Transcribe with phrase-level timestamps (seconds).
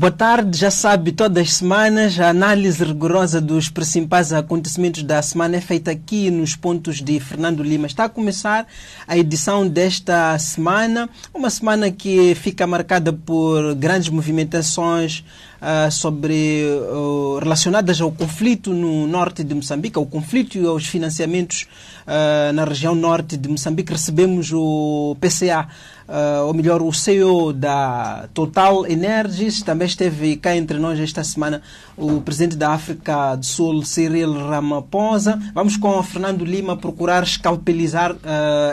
[0.00, 5.56] Boa tarde, já sabe, todas as semanas a análise rigorosa dos principais acontecimentos da semana
[5.56, 7.86] é feita aqui nos pontos de Fernando Lima.
[7.86, 8.66] Está a começar
[9.06, 15.22] a edição desta semana, uma semana que fica marcada por grandes movimentações
[15.60, 21.68] uh, sobre uh, relacionadas ao conflito no norte de Moçambique, ao conflito e aos financiamentos
[22.06, 23.92] uh, na região norte de Moçambique.
[23.92, 25.68] Recebemos o PCA
[26.10, 31.62] uh, ou melhor, o CEO da Total Energies, também esteve cá entre nós esta semana,
[31.96, 35.40] o presidente da África do Sul, Cyril Ramaphosa.
[35.54, 38.18] Vamos com Fernando Lima procurar escalpelizar uh,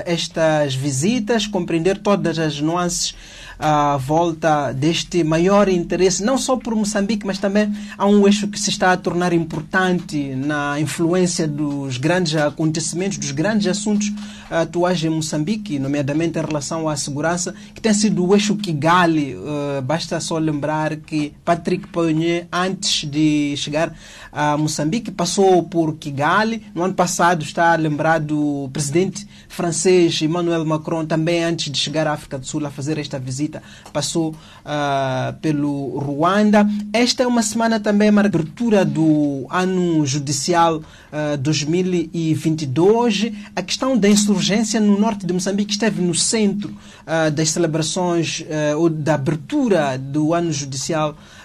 [0.05, 3.15] estas visitas, compreender todas as nuances
[3.59, 8.59] à volta deste maior interesse, não só por Moçambique, mas também há um eixo que
[8.59, 14.11] se está a tornar importante na influência dos grandes acontecimentos, dos grandes assuntos
[14.49, 19.35] atuais em Moçambique, nomeadamente em relação à segurança, que tem sido o eixo Kigali.
[19.35, 23.93] Uh, basta só lembrar que Patrick Poignet, antes de chegar
[24.31, 26.63] a Moçambique, passou por Kigali.
[26.73, 29.27] No ano passado está lembrado o presidente
[29.57, 33.63] francês Emmanuel Macron, também antes de chegar à África do Sul a fazer esta visita,
[33.91, 36.63] passou uh, pelo Ruanda.
[36.93, 43.31] Esta é uma semana também uma abertura do ano judicial uh, 2022.
[43.55, 48.45] A questão da insurgência no norte de Moçambique esteve no centro uh, das celebrações
[48.77, 51.36] ou da abertura do ano judicial Uh,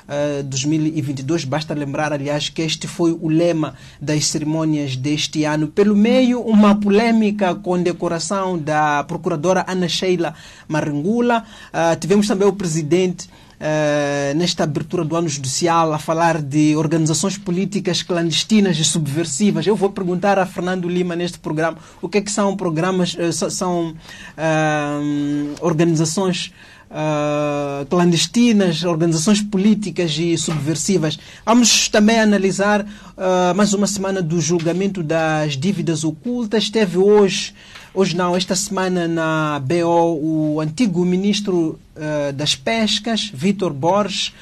[0.45, 1.45] 2022.
[1.45, 5.69] Basta lembrar, aliás, que este foi o lema das cerimônias deste ano.
[5.69, 10.35] Pelo meio, uma polêmica condecoração da procuradora Ana Sheila
[10.69, 11.45] Maringula.
[11.69, 13.29] Uh, tivemos também o presidente
[13.63, 19.65] Uh, nesta abertura do ano judicial a falar de organizações políticas clandestinas e subversivas.
[19.65, 23.51] Eu vou perguntar a Fernando Lima neste programa o que é que são programas, uh,
[23.53, 26.53] são uh, organizações
[26.93, 31.19] Uh, clandestinas, organizações políticas e subversivas.
[31.43, 36.69] Vamos também analisar uh, mais uma semana do julgamento das dívidas ocultas.
[36.69, 37.55] Teve hoje,
[37.95, 44.35] hoje não, esta semana na BO, o antigo ministro uh, das Pescas, Vítor Borges.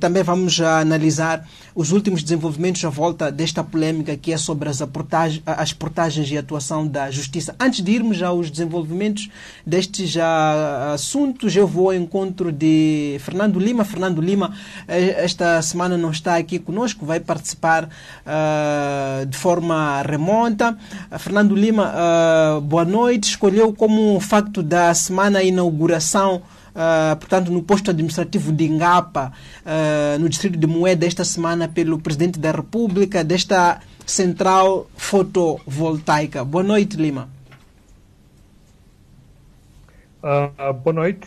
[0.00, 4.80] Também vamos analisar os últimos desenvolvimentos à volta desta polêmica que é sobre as,
[5.46, 7.54] as portagens e atuação da Justiça.
[7.58, 9.30] Antes de irmos aos desenvolvimentos
[9.64, 10.16] destes
[10.92, 13.84] assuntos, eu vou ao encontro de Fernando Lima.
[13.84, 14.54] Fernando Lima,
[14.86, 20.76] esta semana não está aqui conosco, vai participar uh, de forma remota.
[21.18, 21.94] Fernando Lima,
[22.64, 23.30] boa noite.
[23.30, 26.42] Escolheu como facto da semana a inauguração
[26.78, 29.32] Uh, portanto, no posto administrativo de Ingapa,
[29.66, 36.44] uh, no distrito de Moeda, esta semana, pelo Presidente da República, desta central fotovoltaica.
[36.44, 37.28] Boa noite, Lima.
[40.22, 41.26] Uh, boa noite.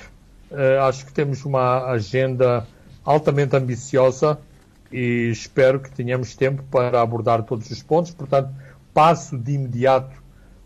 [0.88, 2.66] acho que temos uma agenda
[3.04, 4.40] altamente ambiciosa
[4.90, 8.12] e espero que tenhamos tempo para abordar todos os pontos.
[8.12, 8.56] Portanto,
[8.94, 10.16] passo de imediato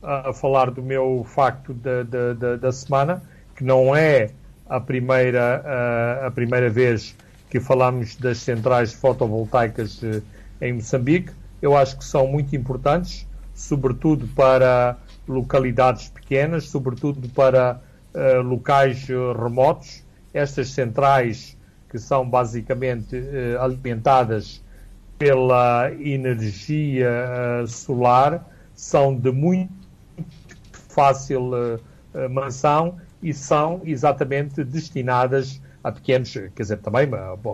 [0.03, 3.23] a falar do meu facto da, da, da semana,
[3.55, 4.29] que não é
[4.67, 7.15] a primeira, a, a primeira vez
[7.49, 10.21] que falamos das centrais fotovoltaicas eh,
[10.61, 11.31] em Moçambique.
[11.61, 17.79] Eu acho que são muito importantes, sobretudo para localidades pequenas, sobretudo para
[18.13, 19.07] uh, locais
[19.41, 20.03] remotos.
[20.33, 21.57] Estas centrais,
[21.89, 24.61] que são basicamente uh, alimentadas
[25.17, 27.09] pela energia
[27.63, 29.71] uh, solar, são de muito
[30.89, 31.51] fácil
[32.29, 37.09] mansão e são exatamente destinadas a pequenos, quer dizer, também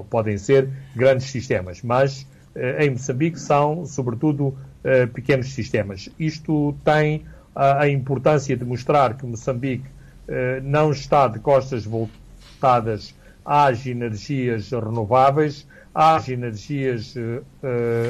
[0.10, 6.10] podem ser grandes sistemas, mas eh, em Moçambique são, sobretudo, eh, pequenos sistemas.
[6.20, 9.86] Isto tem a importância de mostrar que Moçambique
[10.28, 13.16] eh, não está de costas voltadas
[13.46, 17.16] às energias renováveis, às energias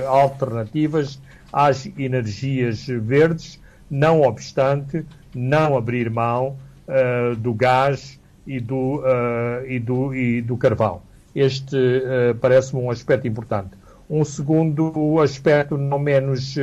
[0.07, 1.19] alternativas,
[1.51, 3.59] às energias verdes,
[3.89, 5.03] não obstante
[5.33, 6.57] não abrir mão
[6.91, 11.01] uh, do gás e do, uh, e do, e do carvão.
[11.33, 13.71] Este uh, parece-me um aspecto importante.
[14.09, 16.57] Um segundo aspecto, não menos,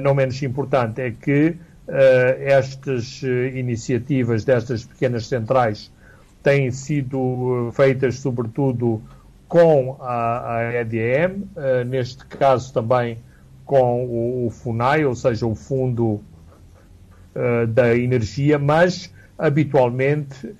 [0.00, 1.56] não menos importante, é que
[2.40, 3.22] estas
[3.54, 5.92] iniciativas destas pequenas centrais
[6.42, 9.00] têm sido feitas, sobretudo,
[9.46, 11.44] com a, a EDM,
[11.86, 13.18] neste caso também
[13.64, 16.20] com o, o FUNAI, ou seja, o Fundo
[17.34, 20.56] uh, da Energia, mas habitualmente uh,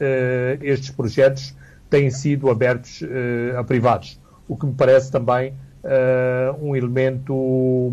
[0.62, 1.55] estes projetos
[1.91, 4.19] têm sido abertos uh, a privados,
[4.49, 5.53] o que me parece também
[5.85, 7.35] uh, um elemento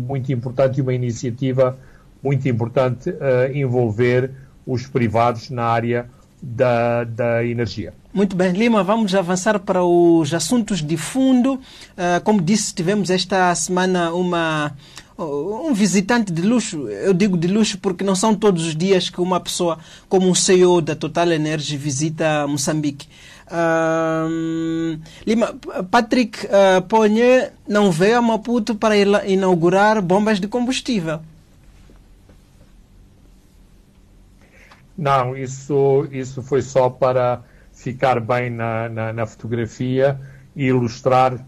[0.06, 1.78] muito importante e uma iniciativa
[2.22, 3.14] muito importante
[3.54, 4.32] envolver
[4.66, 6.10] os privados na área
[6.42, 7.94] da, da energia.
[8.12, 11.60] Muito bem, Lima, vamos avançar para os assuntos de fundo.
[12.24, 14.72] Como disse, tivemos esta semana uma
[15.18, 19.20] um visitante de luxo, eu digo de luxo porque não são todos os dias que
[19.20, 19.78] uma pessoa
[20.08, 23.08] como um CEO da Total Energy visita Moçambique.
[23.48, 25.56] Uh, Lima,
[25.90, 31.20] Patrick uh, Ponhe não veio a Maputo para inaugurar bombas de combustível.
[34.96, 37.42] Não, isso, isso foi só para
[37.72, 40.20] ficar bem na, na, na fotografia
[40.54, 41.40] e ilustrar uh,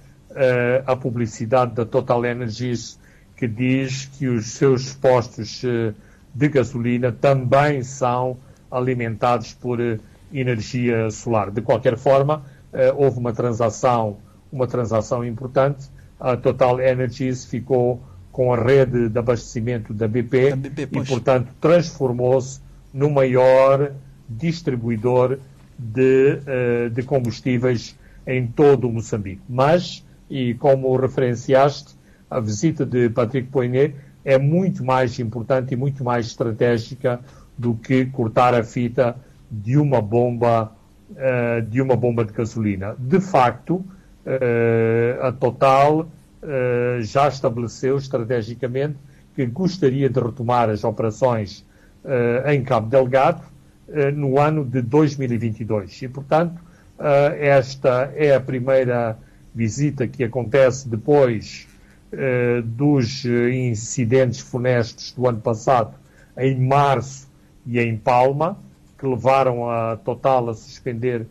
[0.87, 3.00] a publicidade da Total Energies
[3.40, 5.94] que diz que os seus postos uh,
[6.34, 8.37] de gasolina também são
[8.70, 9.98] alimentados por uh,
[10.31, 11.50] energia solar.
[11.50, 12.44] De qualquer forma,
[12.96, 14.19] houve uma transação,
[14.52, 15.88] uma transação importante.
[16.20, 18.00] A Total Energies ficou
[18.31, 22.60] com a rede de abastecimento da BP, BP e, portanto, transformou-se
[22.94, 23.90] no maior
[24.28, 25.40] distribuidor
[25.76, 26.38] de,
[26.92, 29.42] de combustíveis em todo o Moçambique.
[29.48, 31.96] Mas, e como referenciaste,
[32.30, 33.94] a visita de Patrick Poinet
[34.24, 37.20] é muito mais importante e muito mais estratégica
[37.58, 39.16] do que cortar a fita
[39.50, 40.72] de uma bomba
[41.10, 42.94] uh, de uma bomba de gasolina.
[42.98, 48.96] De facto, uh, a Total uh, já estabeleceu estrategicamente
[49.34, 51.64] que gostaria de retomar as operações
[52.46, 53.42] em Cabo Delgado
[53.92, 56.02] eh, no ano de 2022.
[56.02, 56.62] E, portanto,
[56.98, 59.18] eh, esta é a primeira
[59.52, 61.66] visita que acontece depois
[62.12, 65.94] eh, dos incidentes funestos do ano passado,
[66.36, 67.28] em março
[67.66, 68.58] e em Palma,
[68.98, 71.26] que levaram a Total a suspender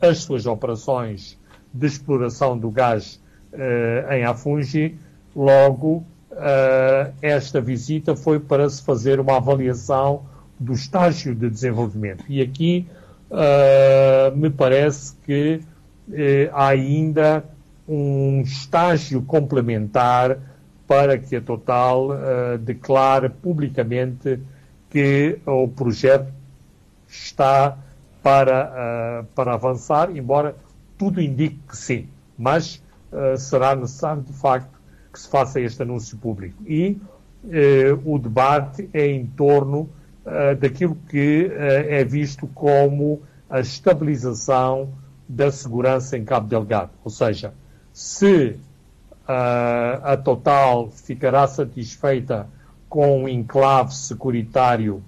[0.00, 1.38] as suas operações
[1.72, 3.20] de exploração do gás
[4.10, 4.96] em Afungi.
[5.34, 6.04] Logo,
[7.22, 10.24] esta visita foi para se fazer uma avaliação
[10.58, 12.24] do estágio de desenvolvimento.
[12.28, 12.86] E aqui
[13.30, 15.60] uh, me parece que
[16.08, 17.44] uh, há ainda
[17.88, 20.38] um estágio complementar
[20.86, 24.40] para que a Total uh, declare publicamente
[24.90, 26.32] que o projeto
[27.06, 27.76] está
[28.22, 30.54] para, para avançar, embora
[30.96, 32.08] tudo indique que sim.
[32.38, 32.82] Mas
[33.38, 34.78] será necessário, de facto,
[35.12, 36.62] que se faça este anúncio público.
[36.66, 36.98] E
[38.04, 39.88] o debate é em torno
[40.60, 44.90] daquilo que uh, é visto como a estabilização
[45.28, 46.90] da segurança em Cabo Delgado.
[47.04, 47.52] Ou seja,
[47.98, 48.54] se
[49.28, 52.46] uh, a Total ficará satisfeita
[52.88, 55.02] com um enclave securitário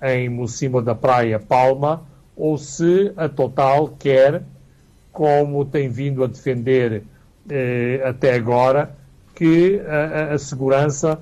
[0.00, 2.04] em Mocima da Praia Palma,
[2.36, 4.44] ou se a Total quer,
[5.10, 7.02] como tem vindo a defender
[7.50, 8.94] eh, até agora,
[9.34, 11.18] que a, a segurança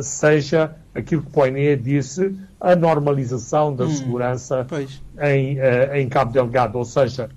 [0.00, 4.66] seja aquilo que Poinet disse, a normalização da hum, segurança
[5.20, 7.28] em, uh, em Cabo Delgado, ou seja,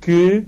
[0.00, 0.44] que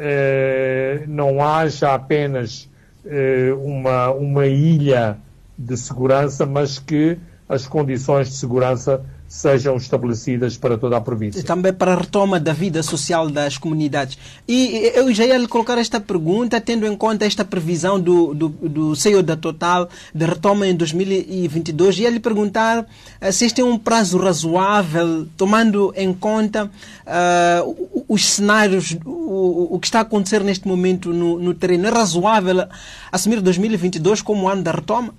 [0.00, 2.68] uh, não haja apenas
[3.04, 5.18] uh, uma, uma ilha
[5.56, 7.18] de segurança, mas que
[7.48, 11.38] as condições de segurança sejam estabelecidas para toda a província.
[11.38, 14.18] E também para a retoma da vida social das comunidades.
[14.46, 18.48] E eu já ia lhe colocar esta pergunta, tendo em conta esta previsão do, do,
[18.48, 23.64] do CEO da Total de retoma em 2022, ia lhe perguntar uh, se este é
[23.64, 30.42] um prazo razoável, tomando em conta uh, os cenários, o, o, que está a acontecer
[30.42, 31.86] neste momento no, no terreno.
[31.86, 32.66] É razoável
[33.12, 35.14] assumir 2022 como ano da retoma?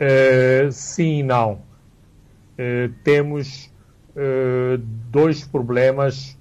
[0.00, 1.60] Uh, sim e não.
[2.58, 3.70] Uh, temos
[4.16, 4.78] uh,
[5.10, 6.36] dois problemas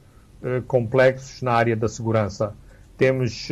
[0.68, 2.54] complexos na área da segurança.
[2.98, 3.48] Temos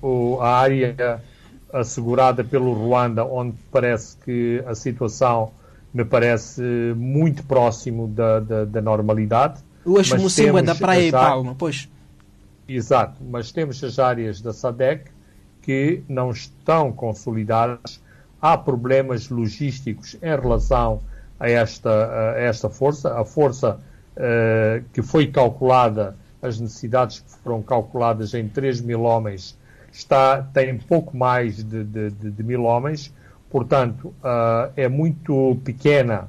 [0.00, 1.22] o, a área
[1.70, 5.52] assegurada pelo Ruanda, onde parece que a situação
[5.92, 6.62] me parece
[6.96, 9.62] muito próximo da, da, da normalidade.
[9.84, 11.90] O Mocimba da Praia e Palma, pois.
[12.66, 15.10] Exato, mas temos as áreas da SADEC
[15.60, 18.02] que não estão consolidadas
[18.44, 21.00] há problemas logísticos em relação
[21.40, 23.18] a esta, a esta força.
[23.18, 23.80] A força
[24.18, 29.58] uh, que foi calculada, as necessidades que foram calculadas em 3 mil homens,
[29.90, 33.14] está, tem pouco mais de, de, de, de mil homens,
[33.48, 36.28] portanto, uh, é muito pequena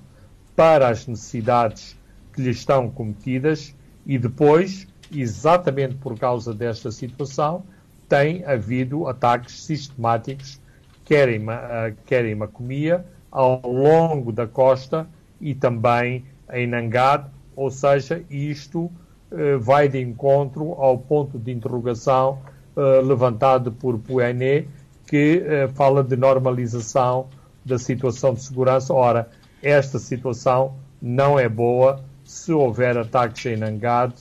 [0.56, 1.98] para as necessidades
[2.32, 7.66] que lhe estão cometidas e depois, exatamente por causa desta situação,
[8.08, 10.64] tem havido ataques sistemáticos
[11.06, 15.08] quer em, uh, quer em Macomia, ao longo da costa
[15.40, 22.40] e também em Nangad, ou seja, isto uh, vai de encontro ao ponto de interrogação
[22.76, 24.66] uh, levantado por Puené,
[25.08, 25.44] que
[25.76, 27.28] fala de normalização
[27.64, 28.92] da situação de segurança.
[28.92, 29.30] Ora,
[29.62, 34.14] esta situação não é boa se houver ataques em Nangad,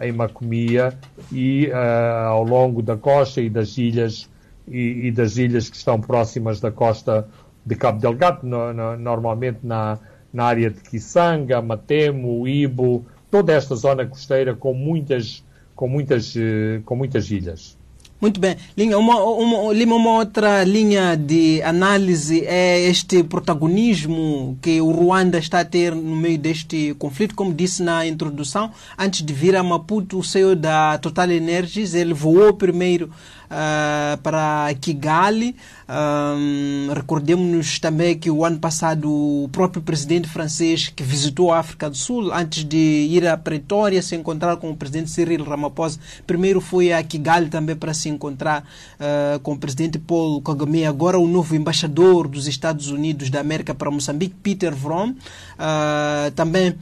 [0.00, 0.96] em Macomia
[1.32, 4.28] e uh, ao longo da costa e das ilhas
[4.68, 7.28] e, e, das ilhas que estão próximas da costa
[7.64, 9.98] de Cabo Delgado, no, no, normalmente na,
[10.32, 15.44] na área de Kisanga, Matemo, Ibo, toda esta zona costeira com muitas,
[15.74, 17.76] com muitas, uh, com muitas ilhas.
[18.18, 18.56] Muito bem.
[18.74, 25.38] Linha, uma, uma, Lima, uma outra linha de análise é este protagonismo que o Ruanda
[25.38, 27.34] está a ter no meio deste conflito.
[27.34, 32.14] Como disse na introdução, antes de vir a Maputo, o CEO da Total Energies, ele
[32.14, 33.10] voou primeiro
[33.46, 35.56] uh, para Kigali.
[35.88, 41.88] Um, Recordemos-nos também que o ano passado o próprio presidente francês que visitou a África
[41.88, 46.60] do Sul, antes de ir a Pretória se encontrar com o presidente Cyril Ramaphosa, primeiro
[46.60, 50.84] foi a Kigali também para se encontrar uh, com o presidente Paul Kagame.
[50.84, 56.74] Agora o novo embaixador dos Estados Unidos da América para Moçambique, Peter Vroom, uh, também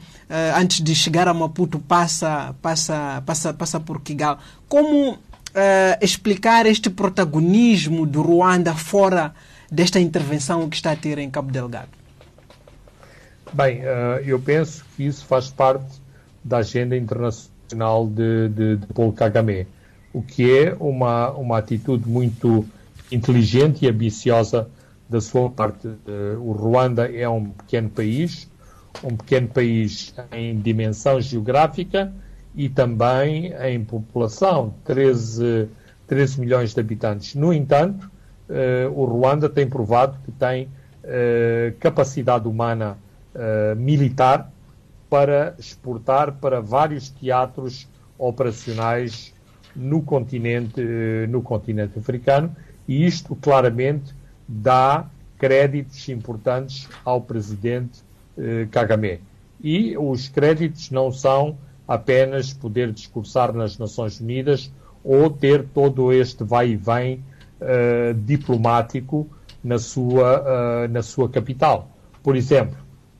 [0.57, 4.39] antes de chegar a Maputo passa, passa, passa, passa por Kigali.
[4.67, 5.19] Como
[5.55, 9.33] uh, explicar este protagonismo do Ruanda fora
[9.71, 11.89] desta intervenção que está a ter em Cabo Delgado?
[13.53, 16.01] Bem, uh, eu penso que isso faz parte
[16.43, 19.67] da agenda internacional de, de, de Paul Kagame,
[20.13, 22.65] o que é uma, uma atitude muito
[23.11, 24.69] inteligente e ambiciosa
[25.09, 25.87] da sua parte.
[25.87, 28.49] Uh, o Ruanda é um pequeno país,
[29.03, 32.13] um pequeno país em dimensão geográfica,
[32.55, 35.67] e também em população, 13,
[36.07, 37.35] 13 milhões de habitantes.
[37.35, 38.09] No entanto,
[38.49, 42.97] uh, o Ruanda tem provado que tem uh, capacidade humana
[43.35, 44.51] uh, militar
[45.09, 49.33] para exportar para vários teatros operacionais
[49.75, 50.81] no continente,
[51.29, 52.55] no continente africano
[52.87, 54.15] e isto claramente
[54.47, 55.05] dá
[55.37, 58.01] créditos importantes ao presidente
[58.71, 59.19] Kagame.
[59.61, 64.71] E os créditos não são apenas poder discursar nas Nações Unidas
[65.03, 67.23] ou ter todo este vai e vem
[67.61, 69.27] uh, diplomático
[69.63, 71.89] na sua, uh, na sua capital.
[72.23, 72.77] Por exemplo,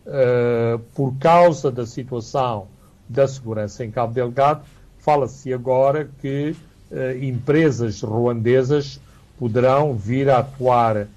[0.08, 2.68] uh, por causa da situação
[3.08, 4.64] da segurança em Cabo Delgado,
[4.98, 6.56] fala-se agora que
[7.22, 9.00] empresas ruandesas
[9.38, 11.08] poderão vir a atuar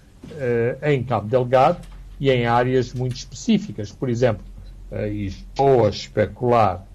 [0.82, 1.78] em Cabo Delgado
[2.18, 3.92] e em áreas muito específicas.
[3.92, 4.44] Por exemplo,
[4.90, 6.87] estou a especular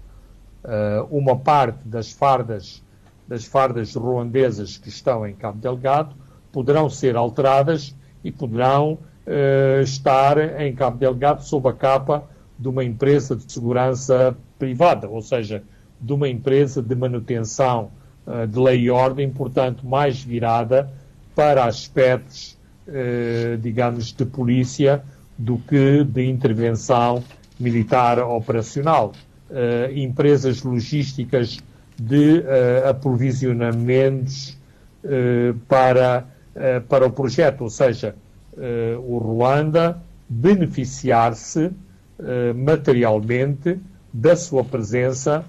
[1.10, 2.82] uma parte das fardas,
[3.28, 6.14] das fardas ruandesas que estão em Cabo Delgado
[6.52, 8.92] poderão ser alteradas e poderão
[9.26, 12.24] uh, estar em Cabo Delgado sob a capa
[12.58, 15.62] de uma empresa de segurança privada, ou seja,
[16.00, 17.90] de uma empresa de manutenção
[18.26, 20.90] uh, de lei e ordem, portanto, mais virada
[21.34, 22.56] para aspectos,
[23.60, 25.02] digamos, de polícia
[25.36, 27.24] do que de intervenção
[27.58, 29.10] militar operacional
[29.50, 31.58] uh, empresas logísticas
[31.96, 34.56] de uh, aprovisionamentos
[35.04, 36.26] uh, para,
[36.88, 38.14] para o projeto, ou seja,
[39.08, 41.72] o Ruanda beneficiar-se
[42.54, 43.80] materialmente
[44.12, 45.44] da sua presença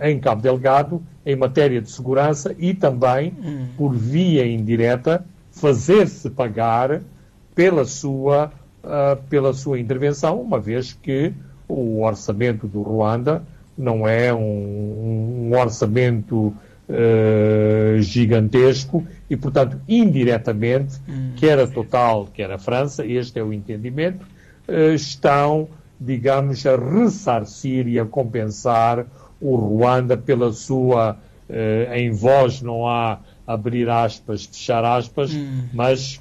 [0.00, 3.68] em Cabo Delgado em matéria de segurança e também, hum.
[3.76, 7.00] por via indireta, fazer-se pagar
[7.54, 8.50] pela sua,
[9.30, 11.32] pela sua intervenção, uma vez que
[11.68, 13.42] o orçamento do Ruanda
[13.76, 16.52] não é um, um orçamento
[16.88, 21.32] uh, gigantesco e, portanto, indiretamente, hum.
[21.36, 24.26] quer a Total, quer a França, este é o entendimento,
[24.66, 25.68] uh, estão,
[26.00, 29.06] digamos, a ressarcir e a compensar
[29.40, 31.16] o Ruanda pela sua,
[31.48, 35.68] uh, em voz não há abrir aspas, fechar aspas, hum.
[35.72, 36.20] mas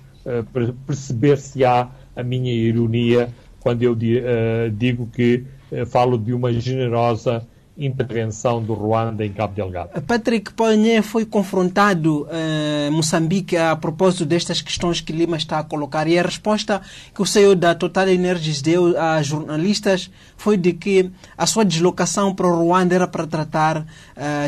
[0.86, 3.30] perceber-se-á a minha ironia
[3.68, 5.44] quando eu uh, digo que
[5.74, 7.46] uh, falo de uma generosa
[7.78, 10.02] intervenção do Ruanda em Cabo Delgado.
[10.04, 15.64] Patrick Pagné foi confrontado em uh, Moçambique a propósito destas questões que Lima está a
[15.66, 16.82] colocar e a resposta
[17.14, 22.34] que o CEO da Total Energies deu a jornalistas foi de que a sua deslocação
[22.34, 23.86] para o Ruanda era para tratar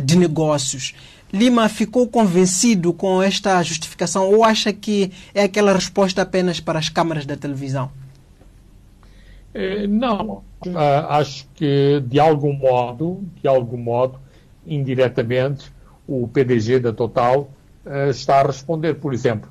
[0.04, 0.96] de negócios.
[1.32, 6.90] Lima ficou convencido com esta justificação ou acha que é aquela resposta apenas para as
[6.90, 7.92] câmaras da televisão?
[9.60, 10.42] Eh, não,
[10.74, 14.18] ah, acho que de algum modo, de algum modo,
[14.66, 15.70] indiretamente,
[16.08, 17.50] o PDG da Total
[17.86, 18.96] eh, está a responder.
[18.96, 19.50] Por exemplo,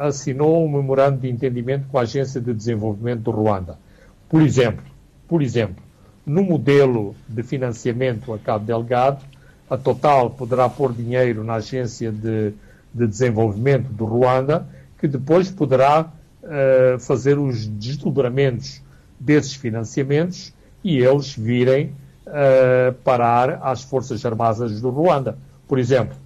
[0.00, 3.78] assinou um memorando de entendimento com a Agência de Desenvolvimento do Ruanda.
[4.26, 4.86] Por exemplo,
[5.28, 5.84] por exemplo,
[6.24, 9.22] no modelo de financiamento a Cabo Delgado,
[9.68, 12.54] a Total poderá pôr dinheiro na Agência de,
[12.94, 14.66] de Desenvolvimento do Ruanda,
[14.98, 16.10] que depois poderá
[16.42, 18.80] uh, fazer os desdobramentos
[19.24, 20.52] desses financiamentos
[20.82, 21.92] e eles virem
[22.26, 25.38] uh, parar às Forças Armadas do Ruanda.
[25.68, 26.16] Por exemplo,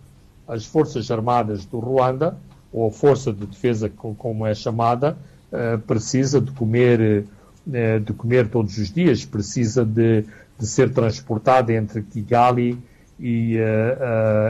[0.49, 2.37] as Forças Armadas do Ruanda,
[2.73, 5.17] ou a Força de Defesa, como é chamada,
[5.53, 7.25] uh, precisa de comer,
[7.67, 10.25] uh, de comer todos os dias, precisa de,
[10.59, 12.79] de ser transportada entre Kigali
[13.19, 13.57] e,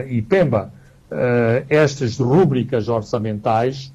[0.09, 0.73] e Pemba.
[1.69, 3.93] estas rúbricas orçamentais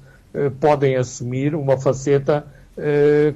[0.58, 2.46] podem assumir uma faceta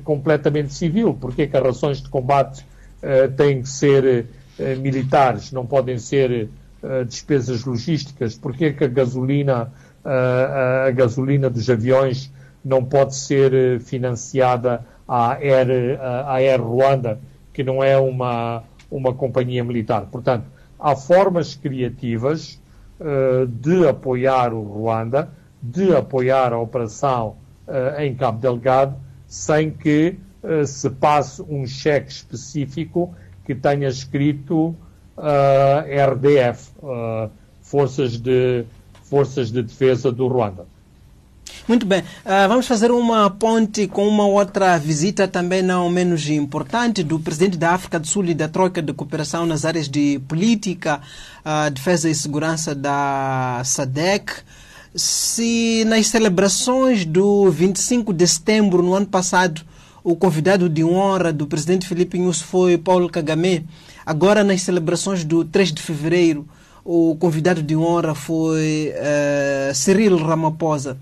[0.05, 1.15] completamente civil.
[1.15, 2.65] Porque é que as rações de combate
[3.03, 4.27] uh, têm que ser
[4.59, 6.49] uh, militares, não podem ser
[6.83, 8.37] uh, despesas logísticas?
[8.37, 9.73] Porquê que a gasolina,
[10.05, 12.33] a gasolina dos aviões
[12.65, 17.19] não pode ser financiada à Air, à Air Ruanda,
[17.53, 20.07] que não é uma, uma companhia militar?
[20.07, 20.45] Portanto,
[20.79, 22.61] há formas criativas
[23.49, 25.29] de apoiar o Ruanda,
[25.61, 27.35] de apoiar a operação
[27.99, 28.95] em Cabo Delgado,
[29.37, 33.15] sem que eh, se passe um cheque específico
[33.45, 34.75] que tenha escrito
[35.17, 37.29] uh, eh, RDF, uh, eh,
[37.61, 38.65] Forças, de,
[39.05, 40.67] Forças de Defesa do Ruanda.
[41.69, 47.03] Muito bem, uh, vamos fazer uma ponte com uma outra visita também não menos importante
[47.03, 51.01] do presidente da África do Sul e da Troika de Cooperação nas áreas de política,
[51.45, 54.33] uh, defesa e segurança da SADEC.
[54.97, 59.63] Se nas celebrações do 25 de setembro no ano passado
[60.03, 63.67] o convidado de honra do presidente Felipe Nunes foi Paulo Kagame.
[64.07, 66.47] Agora, nas celebrações do 3 de fevereiro,
[66.85, 70.97] o convidado de honra foi uh, Cyril Ramaphosa.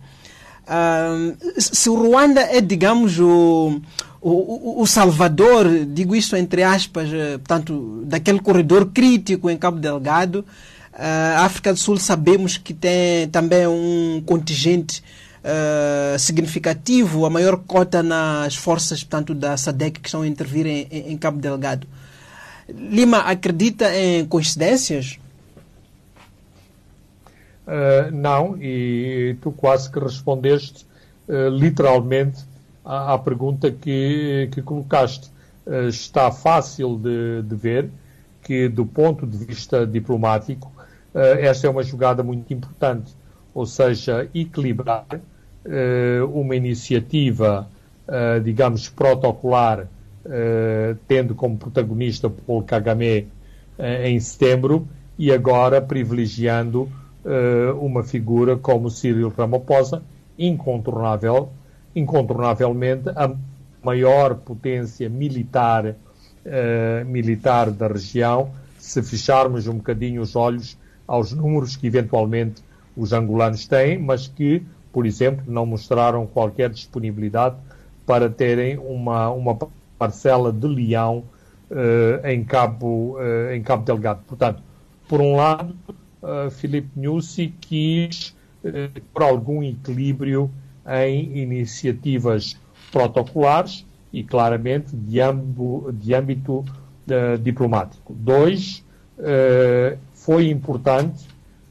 [0.62, 3.78] Uh, se o Ruanda é, digamos, o,
[4.22, 10.46] o, o, Salvador, digo isso entre aspas, uh, portanto, daquele corredor crítico em Cabo Delgado,
[10.96, 15.02] a África do Sul sabemos que tem também um contingente
[15.44, 20.86] uh, significativo, a maior cota nas forças portanto, da SADEC que estão a intervir em,
[20.90, 21.86] em Cabo Delgado.
[22.68, 25.18] Lima acredita em coincidências?
[27.66, 30.86] Uh, não, e tu quase que respondeste
[31.28, 32.44] uh, literalmente
[32.84, 35.32] à, à, pergunta que, que colocaste.
[35.88, 37.90] Está fácil de, de, ver
[38.42, 40.70] que, do ponto de vista diplomático,
[41.14, 43.14] esta é uma jogada muito importante,
[43.54, 45.06] ou seja, equilibrar
[45.64, 47.66] eh, uma iniciativa,
[48.06, 49.88] eh, digamos, protocolar,
[50.26, 53.28] eh, tendo como protagonista Paul Kagame
[54.04, 54.86] em setembro,
[55.18, 56.88] e agora privilegiando
[57.80, 60.00] uma figura como Cyril Ramaphosa,
[60.38, 61.48] incontornável,
[61.96, 63.34] incontornavelmente a
[63.82, 65.96] maior potência militar,
[67.04, 72.62] militar da região, se fecharmos um bocadinho os olhos aos números que eventualmente
[72.96, 74.62] os angolanos têm, mas que
[74.94, 77.56] por exemplo, não mostraram qualquer disponibilidade
[78.06, 79.58] para terem uma, uma
[79.98, 81.24] parcela de leão
[81.68, 84.20] uh, em, Cabo, uh, em Cabo Delgado.
[84.24, 84.62] Portanto,
[85.08, 85.74] por um lado,
[86.22, 90.48] uh, Filipe Nussi quis uh, por algum equilíbrio
[90.86, 92.56] em iniciativas
[92.92, 96.64] protocolares e claramente de, ambo, de âmbito
[97.42, 98.14] diplomático.
[98.14, 98.84] Dois,
[100.24, 101.26] foi importante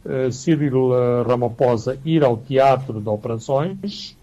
[0.05, 4.15] uh, Cyril eh, Ramaphosa ir ao teatro de operações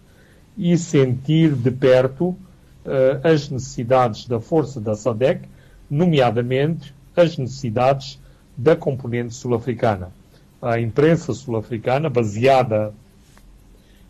[0.56, 2.38] e sentir de perto uh,
[3.24, 5.48] as necessidades da força da SADEC,
[5.90, 8.20] nomeadamente as necessidades
[8.56, 10.12] da componente sul-africana.
[10.62, 12.94] A imprensa sul-africana, baseada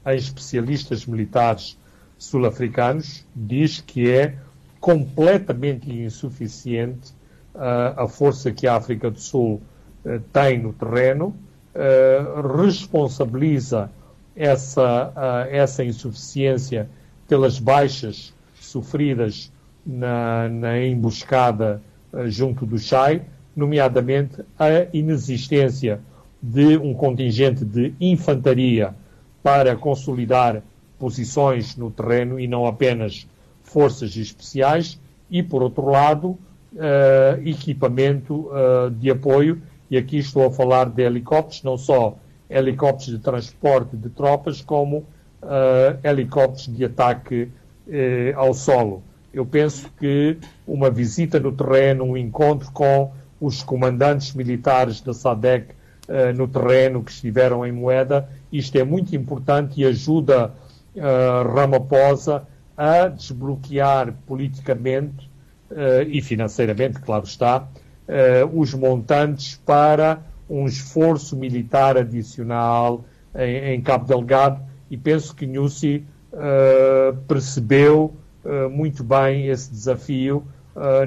[0.05, 1.79] em especialistas militares
[2.19, 4.35] sul-africanos, diz que é
[4.79, 7.11] completamente insuficiente
[7.55, 9.63] uh, a força que a África do Sul
[10.33, 11.35] tem no terreno
[11.73, 12.25] eh,
[12.57, 13.91] responsabiliza
[14.35, 16.89] essa, uh, essa insuficiência
[17.29, 19.53] pelas baixas sofridas
[19.87, 21.81] na, na emboscada
[22.27, 23.23] junto do Chai,
[23.55, 26.01] nomeadamente a inexistência
[26.43, 28.95] de um contingente de infantaria
[29.43, 30.61] para consolidar
[30.99, 33.29] posições no terreno e não apenas
[33.63, 34.99] forças especiais,
[35.31, 36.37] e, por outro lado,
[37.45, 38.51] equipamento
[38.99, 42.17] de apoio e aqui estou a falar de helicópteros, não só
[42.49, 47.49] helicópteros de transporte de tropas, como uh, helicópteros de ataque
[47.87, 49.03] uh, ao solo.
[49.35, 55.73] Eu penso que uma visita no terreno, um encontro com os comandantes militares da SADEC
[56.09, 60.53] uh, no terreno que estiveram em Moeda, isto é muito importante e ajuda
[61.55, 62.43] Ramaphosa
[62.77, 65.31] a desbloquear politicamente
[66.09, 67.69] e financeiramente, claro está,
[68.53, 76.05] os montantes para um esforço militar adicional em, em Cabo Delgado e penso que Nussi
[76.33, 78.13] uh, percebeu
[78.45, 80.45] uh, muito bem esse desafio.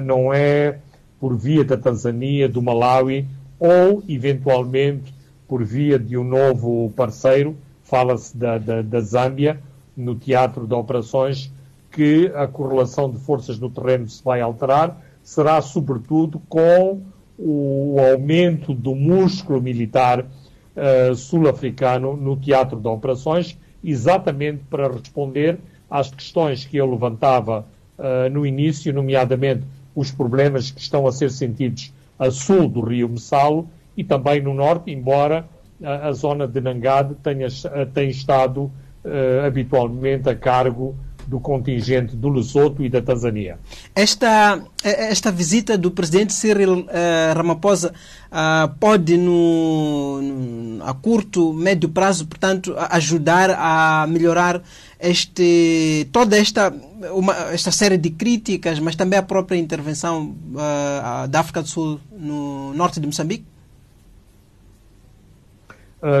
[0.04, 0.78] Não é
[1.18, 3.26] por via da Tanzânia, do Malawi
[3.58, 5.12] ou, eventualmente,
[5.48, 9.58] por via de um novo parceiro, fala-se da, da, da Zâmbia,
[9.96, 11.50] no teatro de operações,
[11.90, 17.02] que a correlação de forças no terreno se vai alterar, será sobretudo com
[17.38, 25.58] o aumento do músculo militar uh, sul-africano no teatro de operações, exatamente para responder
[25.90, 27.66] às questões que eu levantava
[27.98, 29.62] uh, no início, nomeadamente
[29.94, 34.52] os problemas que estão a ser sentidos a sul do rio Messalo e também no
[34.52, 35.48] norte, embora
[35.82, 37.48] a, a zona de Nangade tenha,
[37.92, 40.94] tenha estado uh, habitualmente a cargo
[41.26, 43.58] do contingente do Lesoto e da Tanzânia.
[43.94, 46.86] Esta, esta visita do presidente Cyril uh,
[47.34, 47.92] Ramaphosa
[48.30, 54.62] uh, pode, no, no, a curto, médio prazo, portanto, ajudar a melhorar
[55.00, 56.72] este, toda esta,
[57.12, 62.00] uma, esta série de críticas, mas também a própria intervenção uh, da África do Sul
[62.12, 63.44] no norte de Moçambique?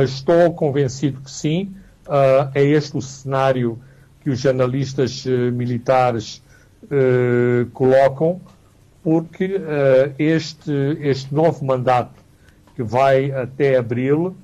[0.02, 1.74] estou convencido que sim.
[2.54, 3.78] é este o cenário
[4.24, 6.42] que os jornalistas uh, militares
[6.84, 8.40] uh, colocam,
[9.02, 12.24] porque uh, este, este novo mandato
[12.74, 14.34] que vai até abril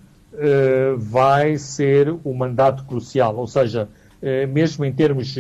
[0.97, 3.89] vai ser o mandato crucial, ou seja,
[4.49, 5.35] mesmo em termos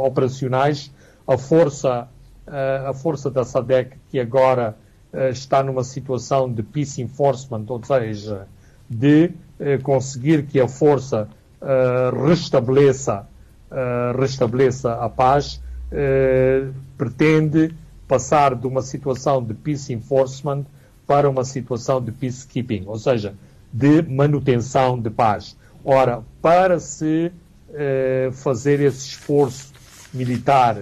[0.00, 0.90] operacionais,
[1.26, 2.08] a força,
[2.46, 4.74] a força da SADEC, que agora
[5.30, 8.48] está numa situação de peace enforcement, ou seja,
[8.88, 9.30] de
[9.82, 11.28] conseguir que a força
[12.26, 13.28] restabeleça
[13.70, 15.60] uh, restabeleça a paz,
[15.92, 17.74] uh, pretende
[18.06, 20.64] passar de uma situação de peace enforcement
[21.06, 23.34] para uma situação de peacekeeping, ou seja,
[23.72, 25.56] de manutenção de paz.
[25.84, 27.30] Ora, para se
[27.68, 29.72] uh, fazer esse esforço
[30.12, 30.76] militar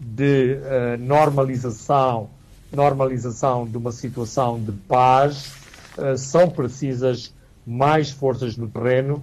[0.00, 0.56] de
[1.00, 2.30] normalização,
[2.72, 5.52] normalização de uma situação de paz,
[6.16, 7.34] são precisas
[7.66, 9.20] mais forças no terreno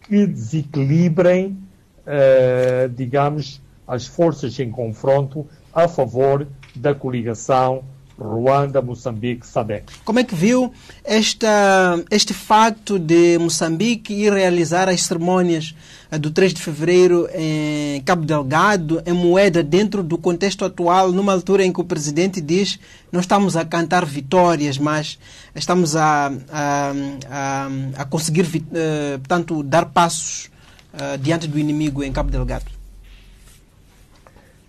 [0.00, 1.58] que desequilibrem
[2.06, 7.84] uh, digamos, as forças em confronto a favor da coligação
[8.18, 9.92] Ruanda, Moçambique, SADEC.
[10.04, 15.74] Como é que viu esta, este facto de Moçambique ir realizar as cerimônias
[16.10, 21.32] eh, do 3 de fevereiro em Cabo Delgado, em moeda, dentro do contexto atual, numa
[21.32, 22.78] altura em que o presidente diz
[23.10, 25.18] não estamos a cantar vitórias, mas
[25.54, 26.92] estamos a, a,
[27.28, 30.53] a, a conseguir, uh, portanto, dar passos
[30.94, 32.66] uh, diante do inimigo em Cabo Delgado?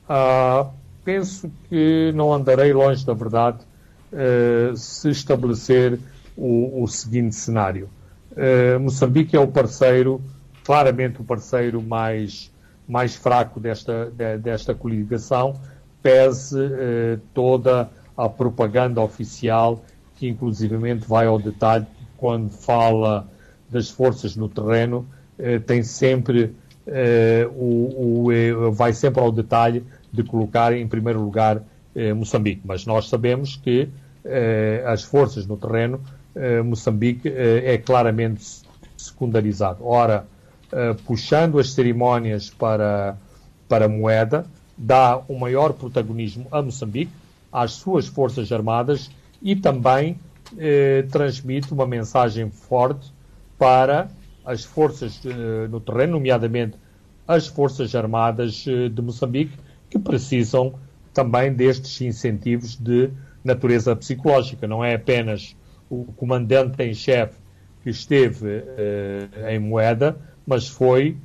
[0.09, 0.69] Uh,
[1.03, 3.59] penso que não andarei longe da verdade
[4.11, 5.99] uh, se estabelecer
[6.35, 7.89] o, o seguinte cenário.
[8.31, 10.21] Uh, Moçambique é o parceiro,
[10.63, 12.51] claramente o parceiro mais,
[12.87, 15.59] mais fraco desta, de, desta coligação,
[16.01, 16.59] pese
[17.33, 19.83] toda a propaganda oficial
[20.15, 21.85] que inclusivamente vai ao detalhe
[22.17, 23.27] quando fala
[23.69, 25.14] das forças no terreno, eh,
[25.65, 26.53] tem sempre
[26.87, 31.61] eh, o, o, eh, vai sempre ao detalhe de colocar em primeiro lugar
[32.17, 32.61] Moçambique.
[32.65, 33.87] Mas nós sabemos que
[34.85, 36.01] as forças no terreno,
[36.65, 38.43] Moçambique é claramente
[38.97, 39.85] secundarizado.
[39.87, 40.27] Ora,
[41.05, 43.15] puxando as cerimónias para,
[43.69, 44.45] para moeda,
[44.77, 47.13] dá o um maior protagonismo a Moçambique,
[47.49, 49.09] às suas forças armadas
[49.41, 50.19] e também
[50.57, 53.11] eh, transmite uma mensagem forte
[53.57, 54.09] para
[54.45, 56.77] as forças uh, no terreno, nomeadamente
[57.27, 59.57] as Forças Armadas uh, de Moçambique,
[59.89, 60.75] que precisam
[61.13, 63.09] também destes incentivos de
[63.43, 64.67] natureza psicológica.
[64.67, 65.55] Não é apenas
[65.89, 67.39] o comandante em chefe
[67.83, 71.17] que esteve uh, em moeda, mas foi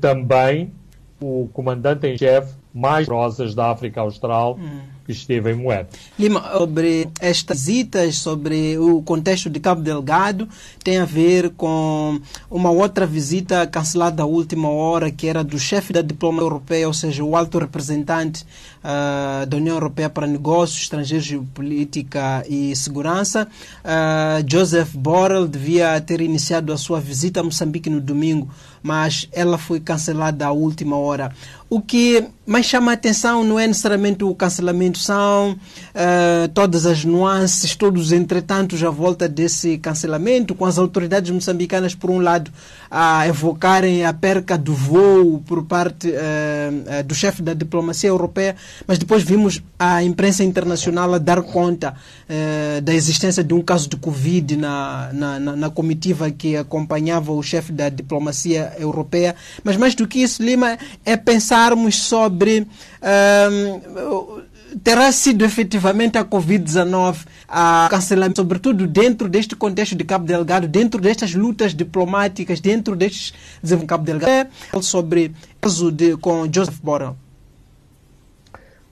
[0.00, 0.72] também
[1.20, 4.58] o comandante em chefe mais rosas da África Austral.
[4.58, 5.88] Hum esteve em Moeda.
[6.18, 10.48] Lima, sobre estas visitas, sobre o contexto de Cabo Delgado,
[10.82, 12.20] tem a ver com
[12.50, 16.94] uma outra visita cancelada à última hora, que era do chefe da diplomacia europeia, ou
[16.94, 18.44] seja, o alto representante
[18.80, 23.48] uh, da União Europeia para Negócios, Estrangeiros, Política e Segurança.
[23.84, 28.48] Uh, Joseph Borrell devia ter iniciado a sua visita a Moçambique no domingo,
[28.82, 31.32] mas ela foi cancelada à última hora.
[31.68, 37.04] O que mais chama a atenção não é necessariamente o cancelamento, são uh, todas as
[37.04, 42.50] nuances, todos os entretantos à volta desse cancelamento, com as autoridades moçambicanas, por um lado,
[42.90, 48.98] a evocarem a perca do voo por parte uh, do chefe da diplomacia europeia, mas
[48.98, 53.96] depois vimos a imprensa internacional a dar conta uh, da existência de um caso de
[53.96, 59.36] Covid na, na, na, na comitiva que acompanhava o chefe da diplomacia europeia.
[59.62, 62.66] Mas mais do que isso, Lima, é pensarmos sobre.
[63.00, 64.42] Uh,
[64.82, 71.00] terá sido efetivamente a Covid-19 a cancelamento, sobretudo dentro deste contexto de Cabo Delgado, dentro
[71.00, 77.16] destas lutas diplomáticas, dentro destes de Cabo Delgado, é sobre caso de, com Joseph Borrell.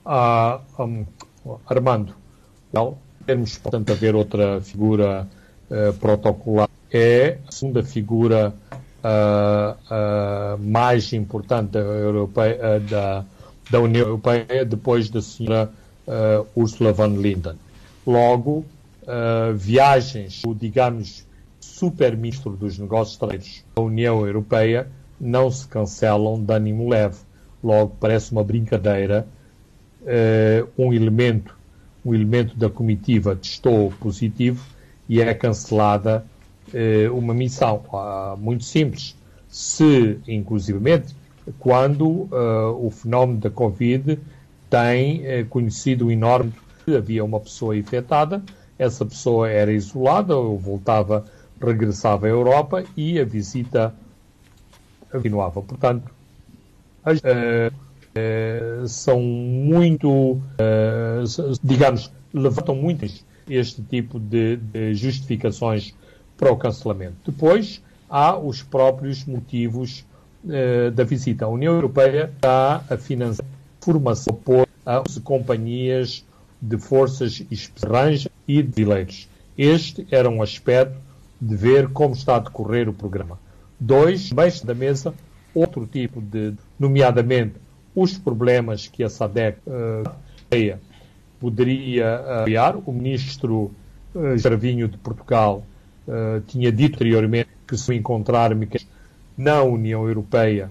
[0.05, 1.05] Ah, um,
[1.67, 2.15] Armando,
[2.73, 5.27] não, temos, portanto, haver outra figura
[5.69, 6.69] uh, protocolar.
[6.91, 8.53] É a segunda figura
[9.03, 13.23] uh, uh, mais importante da, Europeia, da
[13.69, 15.71] da União Europeia depois da senhora
[16.07, 17.55] uh, Ursula von Linden.
[18.05, 18.65] Logo,
[19.03, 21.25] uh, viagens do, digamos,
[21.59, 24.87] super-ministro dos negócios estrangeiros da União Europeia
[25.19, 27.17] não se cancelam de ânimo leve.
[27.63, 29.27] Logo, parece uma brincadeira.
[30.01, 31.57] Uh, um elemento
[32.05, 34.65] um elemento da comitiva testou positivo
[35.07, 36.25] e é cancelada
[37.11, 37.83] uma missão.
[38.39, 39.17] muito simples.
[39.49, 41.13] Se, inclusivamente,
[41.57, 44.19] quando uh, o fenómeno da Covid
[44.69, 46.53] tem uh, conhecido um enorme.
[46.87, 48.41] Havia uma pessoa infectada,
[48.77, 51.23] essa pessoa era isolada, ou voltava,
[51.61, 53.93] regressava à Europa e a visita
[55.11, 55.61] continuava.
[55.61, 56.09] Portanto,
[57.03, 60.41] as, uh, são muito,
[61.63, 63.05] digamos, levantam muito
[63.47, 65.93] este tipo de, de justificações
[66.35, 67.15] para o cancelamento.
[67.25, 70.05] Depois, há os próprios motivos
[70.47, 71.45] eh, da visita.
[71.45, 73.45] A União Europeia está a financiar
[73.81, 76.25] formação por as companhias
[76.61, 79.29] de forças estrangeras e de brasileiros.
[79.57, 80.95] Este era um aspecto
[81.41, 83.37] de ver como está a decorrer o programa.
[83.77, 85.13] Dois, abaixo da mesa,
[85.53, 87.55] outro tipo de, nomeadamente,
[87.93, 90.79] os problemas que a SADEC uh,
[91.39, 92.77] poderia apoiar.
[92.85, 93.71] O ministro
[94.15, 95.63] uh, Jarvinho de Portugal
[96.47, 98.98] tinha dito anteriormente que se encontrar mecanismos
[99.39, 100.69] na União Europeia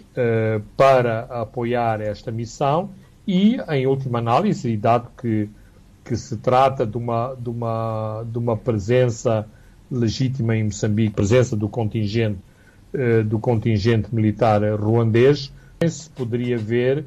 [0.00, 2.90] uh, para apoiar esta missão.
[3.24, 5.48] E, em última análise, dado que,
[6.04, 9.46] que se trata de uma, de, uma, de uma presença
[9.88, 12.40] legítima em Moçambique, presença do contingente,
[12.92, 15.52] uh, do contingente militar ruandês,
[15.88, 17.04] se poderia ver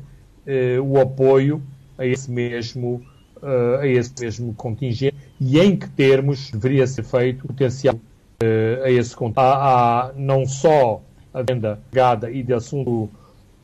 [0.48, 1.62] uh, o apoio
[1.98, 3.02] a esse mesmo
[3.78, 5.18] a esse mesmo contingente.
[5.38, 8.00] E em que termos deveria ser feito potencial
[8.84, 9.46] a esse contato.
[9.46, 11.02] Há, há não só
[11.34, 13.10] a venda gada e de assunto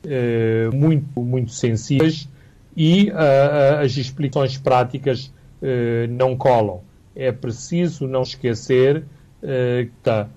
[0.05, 2.29] eh, muito, muito sensíveis
[2.75, 5.25] e uh, as explicações práticas
[5.61, 6.81] uh, não colam.
[7.13, 8.99] É preciso não esquecer
[9.43, 10.29] uh, que tá,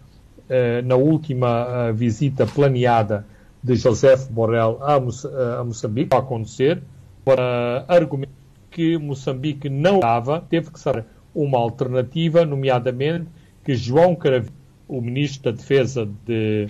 [0.85, 3.25] na última visita planeada
[3.63, 6.83] de José Borrell a, Moça, a Moçambique, vai acontecer,
[7.25, 8.33] para argumentar
[8.71, 13.29] que Moçambique não dava, teve que ser uma alternativa, nomeadamente
[13.65, 14.53] que João Caravinho,
[14.89, 16.69] o ministro da Defesa de,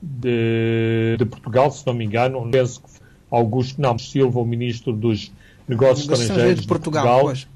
[0.00, 2.88] de, de, Portugal, se não me engano, penso que
[3.30, 5.32] Augusto não, Silva, o ministro dos
[5.68, 7.50] Negócios Estrangeiros de Portugal, Portugal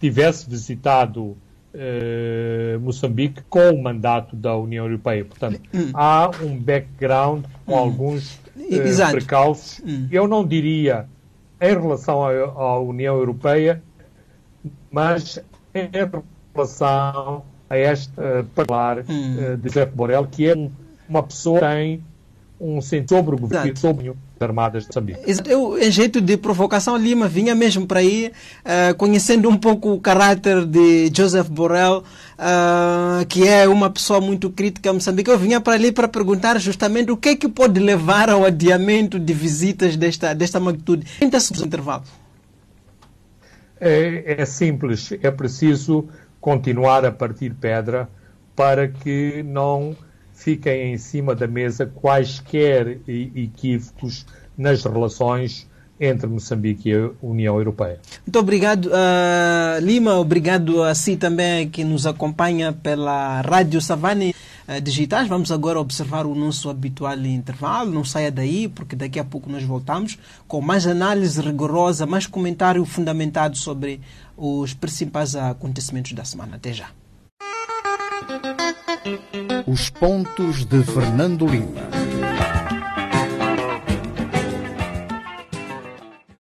[0.00, 1.36] tivesse visitado
[1.74, 5.24] uh, Moçambique com o mandato da União Europeia.
[5.24, 5.90] Portanto, hum.
[5.94, 7.78] há um background com hum.
[7.78, 9.80] alguns uh, precalços.
[9.86, 10.08] Hum.
[10.10, 11.06] Eu não diria
[11.60, 13.80] em relação à, à União Europeia,
[14.90, 15.38] mas
[15.72, 15.88] em
[16.52, 20.70] relação a este uh, particular uh, de José Borrell, que é um,
[21.08, 22.04] uma pessoa que tem
[22.60, 25.20] um sentido sobre o governo, sobre as Armadas de Moçambique.
[25.46, 28.30] Eu, em jeito de provocação, Lima vinha mesmo para aí,
[28.60, 32.04] uh, conhecendo um pouco o caráter de Joseph Borrell,
[32.38, 35.30] uh, que é uma pessoa muito crítica a Moçambique.
[35.30, 39.18] Eu vinha para ali para perguntar justamente o que é que pode levar ao adiamento
[39.18, 41.06] de visitas desta, desta magnitude.
[41.18, 42.04] 30 segundos de intervalo.
[43.80, 46.06] É, é simples, é preciso
[46.42, 48.08] continuar a partir pedra
[48.54, 49.96] para que não
[50.34, 54.26] fiquem em cima da mesa quaisquer equívocos
[54.58, 58.00] nas relações entre Moçambique e a União Europeia.
[58.26, 60.18] Muito obrigado, uh, Lima.
[60.18, 64.34] Obrigado a si também que nos acompanha pela Rádio Savane
[64.66, 65.28] uh, Digitais.
[65.28, 67.92] Vamos agora observar o nosso habitual intervalo.
[67.92, 72.84] Não saia daí, porque daqui a pouco nós voltamos com mais análise rigorosa, mais comentário
[72.84, 74.00] fundamentado sobre
[74.44, 76.56] os principais acontecimentos da semana.
[76.56, 76.90] Até já.
[79.68, 81.82] Os pontos de Fernando Lima.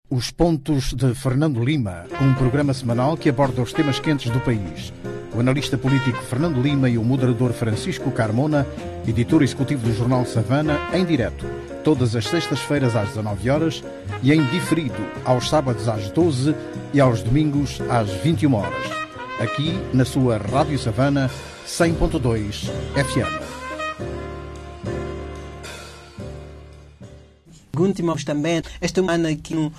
[0.09, 4.93] Os Pontos de Fernando Lima, um programa semanal que aborda os temas quentes do país.
[5.35, 8.67] O analista político Fernando Lima e o moderador Francisco Carmona,
[9.09, 11.47] editor executivo do jornal Savana, em direto,
[11.83, 13.85] todas as sextas-feiras às 19 horas
[14.23, 16.55] e em diferido aos sábados às 12
[16.93, 18.87] e aos domingos às 21 horas.
[19.41, 21.31] Aqui na sua Rádio Savana
[21.67, 23.53] 100.2 FM.
[27.77, 29.73] Últimos também, esta semana aqui no uh,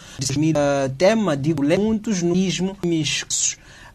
[0.98, 2.76] tema de muitos nuismo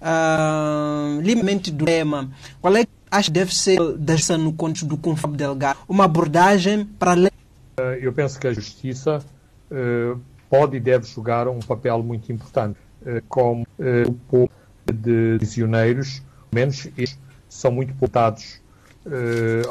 [0.01, 2.31] uh, limite do tema.
[2.61, 5.81] Qual é acha que deve ser dessa no contexto do Confab Delgado?
[5.88, 7.38] Uma abordagem para além.
[7.78, 9.24] Uh, eu penso que a justiça
[9.70, 13.64] uh, pode e deve jogar um papel muito importante uh, como
[14.08, 14.50] o povo
[14.92, 18.60] de prisioneiros, menos estes são muito portados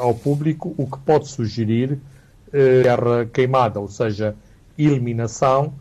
[0.00, 1.98] ao público, o que pode sugerir
[2.52, 4.34] guerra queimada, ou seja,
[4.76, 5.74] eliminação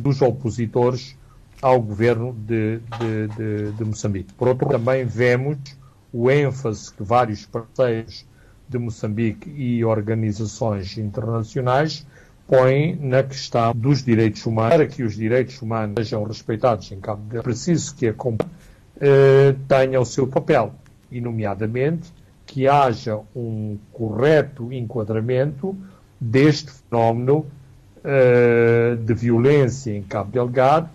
[0.00, 1.16] dos opositores
[1.60, 4.32] ao governo de, de, de, de Moçambique.
[4.34, 5.58] Por outro lado, também vemos
[6.12, 8.24] o ênfase que vários parceiros
[8.70, 12.06] de Moçambique e organizações internacionais
[12.46, 17.22] põem na questão dos direitos humanos, para que os direitos humanos sejam respeitados em Cabo
[17.22, 18.14] Delgado, é preciso que a
[19.00, 20.72] eh, tenha o seu papel,
[21.10, 22.12] e nomeadamente
[22.46, 25.76] que haja um correto enquadramento
[26.20, 27.46] deste fenómeno
[28.02, 30.88] eh, de violência em Cabo Delgado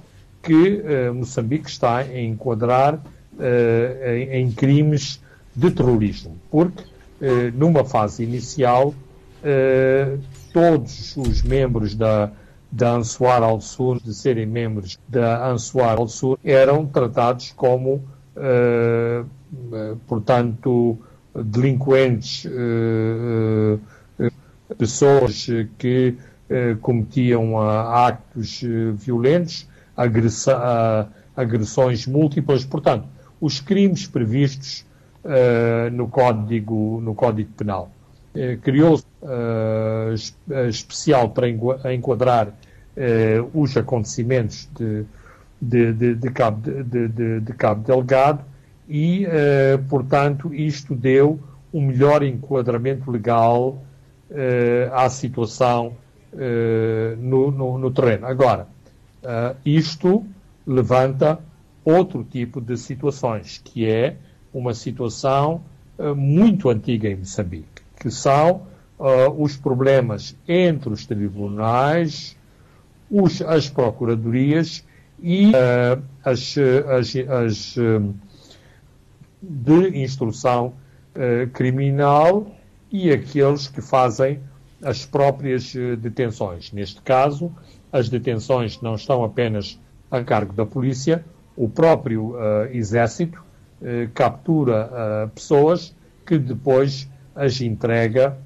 [0.46, 5.20] que uh, Moçambique está a enquadrar uh, em, em, crimes
[5.56, 6.84] de terrorismo, porque
[7.54, 8.94] numa fase inicial
[10.52, 12.32] todos os membros da,
[12.72, 18.04] da Answar al-Sur, de serem membros da Answar al-Sur, eram tratados como,
[20.08, 20.98] portanto,
[21.36, 22.48] delinquentes,
[24.78, 26.16] pessoas que
[26.82, 28.62] cometiam actos
[28.96, 32.66] violentos, agressa, agressões múltiplas.
[32.66, 33.08] Portanto,
[33.40, 34.86] os crimes previstos
[35.26, 37.92] uh, no, código, no Código Penal.
[38.36, 40.14] Uh, Criou-se uh,
[40.70, 42.54] especial para enquadrar
[43.54, 45.04] os acontecimentos de,
[45.60, 48.40] de, de, de Cabo, de, Cabo Delgado
[48.88, 49.28] e,
[49.90, 51.38] portanto, isto deu
[51.74, 53.84] um melhor enquadramento legal
[54.94, 55.92] à situação
[57.18, 58.28] no, no, no terreno.
[58.28, 58.66] Agora,
[59.66, 60.26] isto
[60.66, 61.38] levanta
[61.84, 64.16] outro tipo de situações, que é
[64.58, 65.62] uma situação
[66.00, 68.64] uh, muito antiga em Moçambique, que são
[68.98, 72.38] uh, os problemas entre os tribunais,
[73.12, 74.84] os, as procuradorias
[75.22, 75.52] e
[76.24, 77.76] as, as, as
[79.42, 80.74] de instrução
[81.54, 82.54] criminal
[82.92, 84.42] e aqueles que fazem
[84.84, 86.74] as próprias detenções.
[86.74, 87.50] Neste caso,
[87.94, 89.80] as detenções não estão apenas
[90.12, 91.24] a cargo da polícia,
[91.56, 93.45] o próprio uh, exército
[93.82, 94.90] uh, captura
[95.26, 98.38] uh, pessoas que depois as entrega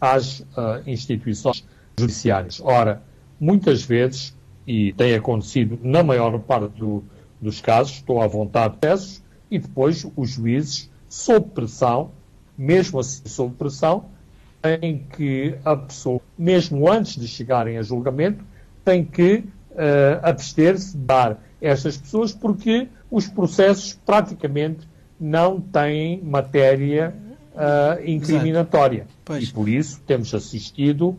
[0.00, 0.44] às
[0.86, 1.66] instituições
[1.98, 2.60] judiciárias.
[2.62, 3.02] Ora,
[3.40, 4.32] muitas vezes,
[4.64, 7.02] e tem acontecido na maior parte do,
[7.40, 12.12] dos casos, estou à vontade de processos, e depois os juízes, sob pressão,
[12.56, 14.04] mesmo assim sob pressão,
[14.82, 18.44] em que a pessoa, mesmo antes de chegarem a julgamento,
[18.84, 27.14] tem que uh, abster-se de dar estas pessoas porque os processos praticamente não têm matéria
[27.54, 29.06] uh, incriminatória.
[29.40, 31.18] E por isso temos assistido uh,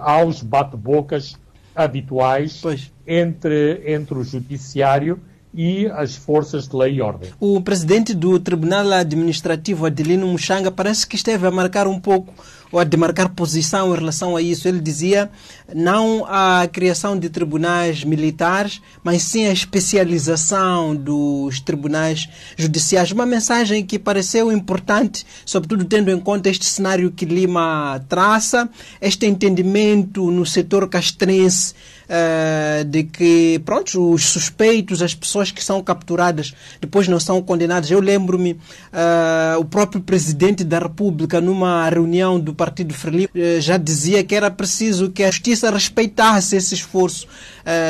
[0.00, 1.36] aos bate-bocas
[1.74, 2.60] habituais
[3.06, 5.20] entre, entre o judiciário
[5.54, 7.30] e as forças de lei e ordem.
[7.40, 12.32] O presidente do Tribunal Administrativo, Adelino Muxanga, parece que esteve a marcar um pouco
[12.70, 14.68] ou a demarcar posição em relação a isso.
[14.68, 15.30] Ele dizia
[15.74, 23.10] não a criação de tribunais militares, mas sim a especialização dos tribunais judiciais.
[23.10, 28.68] Uma mensagem que pareceu importante, sobretudo tendo em conta este cenário que Lima traça,
[29.00, 31.74] este entendimento no setor castrense
[32.08, 37.90] uh, de que, pronto, os suspeitos, as pessoas que são capturadas, depois não são condenadas.
[37.90, 43.76] Eu lembro-me, uh, o próprio presidente da República, numa reunião do Partido Frelimo, uh, já
[43.76, 47.26] dizia que era preciso que a justiça respeitasse esse esforço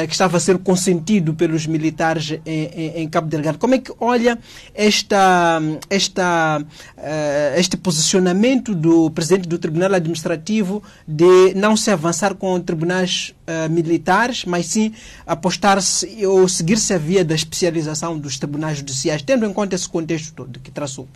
[0.06, 3.58] que estava a ser consentido pelos militares em, em, em, Cabo Delgado.
[3.58, 4.38] Como é que olha
[4.74, 6.60] esta, esta,
[7.56, 13.34] este posicionamento do presidente do Tribunal Administrativo de não se avançar com tribunais
[13.70, 14.08] militares?
[14.08, 14.92] militares, mas sim
[15.26, 20.34] apostar-se ou seguir-se a via da especialização dos tribunais judiciais, tendo em conta esse contexto
[20.34, 21.08] todo que traçou?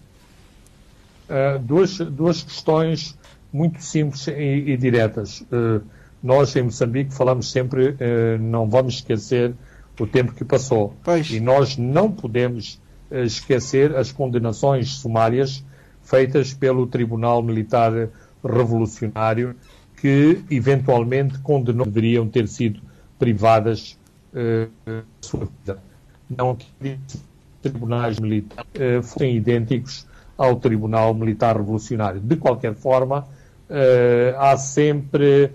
[1.29, 3.17] Uh, duas, duas questões
[3.53, 5.41] muito simples e, e diretas.
[5.43, 5.83] Uh,
[6.23, 9.55] nós em Moçambique falamos sempre, eh, não vamos esquecer
[9.99, 10.95] o tempo que passou.
[11.03, 11.31] Pois.
[11.31, 15.65] E nós não podemos eh, esquecer as condenações sumárias
[16.03, 17.93] feitas pelo Tribunal Militar
[18.45, 19.55] Revolucionário,
[19.97, 22.81] que eventualmente condenou, deveriam ter sido
[23.19, 23.99] privadas
[24.35, 25.83] eh, da sua vida.
[26.29, 26.67] Não que
[27.63, 30.07] tribunais militares eh, fossem idênticos
[30.37, 32.21] ao Tribunal Militar Revolucionário.
[32.21, 33.29] De qualquer forma,
[33.71, 35.53] eh, há sempre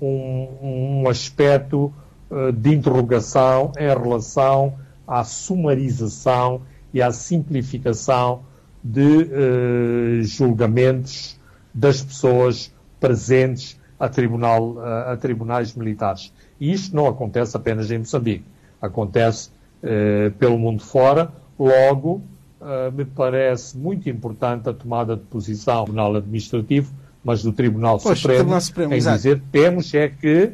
[0.00, 1.92] um, um aspecto
[2.30, 4.74] eh, de interrogação em relação
[5.06, 6.62] à sumarização
[6.92, 8.42] e à simplificação
[8.82, 11.38] de eh, julgamentos
[11.72, 16.32] das pessoas presentes a, tribunal, a, tribunais militares.
[16.60, 18.44] E isto não acontece apenas em Moçambique,
[18.80, 19.50] acontece
[19.82, 21.30] eh, pelo mundo fora.
[21.58, 22.22] Logo,
[22.60, 26.92] eh, me parece muito importante a tomada de posição do Tribunal Administrativo,
[27.24, 29.16] mas do Tribunal Pois, Supremo, Tribunal Supremo, em exato.
[29.16, 30.52] dizer temos é que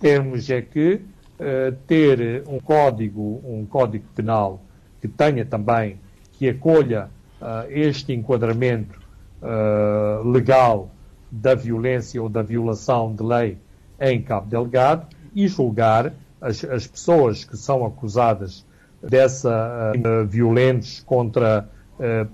[0.00, 1.00] temos é que
[1.38, 4.62] eh, ter um código, um código penal
[5.00, 5.98] que tenha também,
[6.32, 7.10] que acolha
[7.40, 8.98] ah, este enquadramento
[9.42, 10.90] ah, legal
[11.30, 13.58] da violência ou da violação de lei
[14.00, 18.64] em Cabo Delgado e julgar as, as pessoas que são acusadas
[19.02, 19.92] dessa
[20.28, 21.68] violentos contra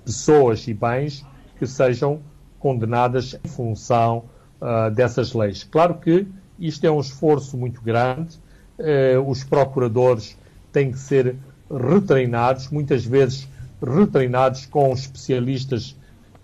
[0.04, 1.26] pessoas e bens
[1.58, 2.20] que sejam
[2.60, 4.24] condenadas em função
[4.60, 5.64] ah, dessas leis.
[5.64, 6.26] Claro que
[6.60, 8.38] isto é um esforço muito grande,
[8.78, 10.36] eh, os procuradores
[10.70, 11.36] têm que ser
[11.70, 13.48] retreinados, muitas vezes
[13.82, 15.96] retreinados com especialistas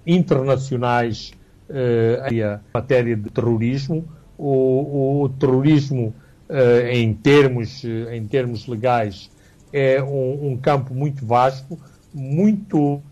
[0.07, 1.33] internacionais
[1.69, 4.05] eh, em matéria de terrorismo.
[4.39, 6.15] O, o terrorismo,
[6.49, 9.31] eh, em, termos, em termos legais,
[9.73, 11.79] é um, um campo muito vasto,
[12.15, 13.03] muito,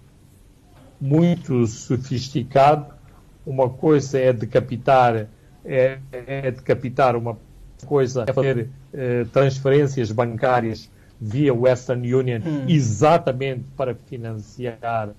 [0.98, 2.93] muito sofisticado.
[3.47, 5.26] Uma coisa é decapitar,
[5.64, 7.38] é, é decapitar uma
[7.86, 10.90] coisa é fazer eh, transferências bancárias
[11.20, 15.11] via Western Union exatamente para financiar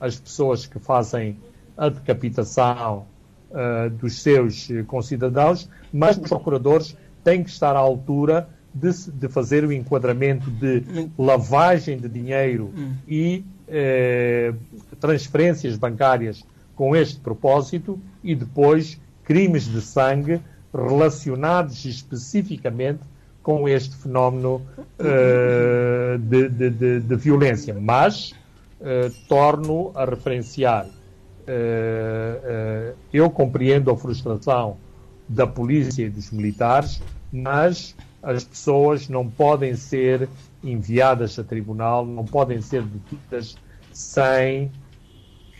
[0.00, 1.36] as pessoas que fazem
[1.76, 3.06] a decapitação
[3.52, 9.64] eh, dos seus concidadãos, mas os procuradores têm que estar à altura de, de fazer
[9.64, 10.84] o enquadramento de
[11.18, 12.72] lavagem de dinheiro
[13.06, 14.54] e eh,
[14.98, 16.44] transferências bancárias
[16.74, 20.40] com este propósito e depois crimes de sangue
[20.74, 23.00] relacionados especificamente
[23.42, 24.62] com este fenómeno
[24.98, 27.74] eh, de, de- de- de violência.
[27.74, 28.34] Mas
[28.80, 30.86] eh, torno a referenciar.
[31.46, 34.76] eh, eu compreendo a frustração
[35.28, 37.02] da polícia e dos militares,
[37.32, 40.28] mas as pessoas não podem ser
[40.62, 43.56] enviadas a tribunal, não podem ser detidas
[43.92, 44.70] sem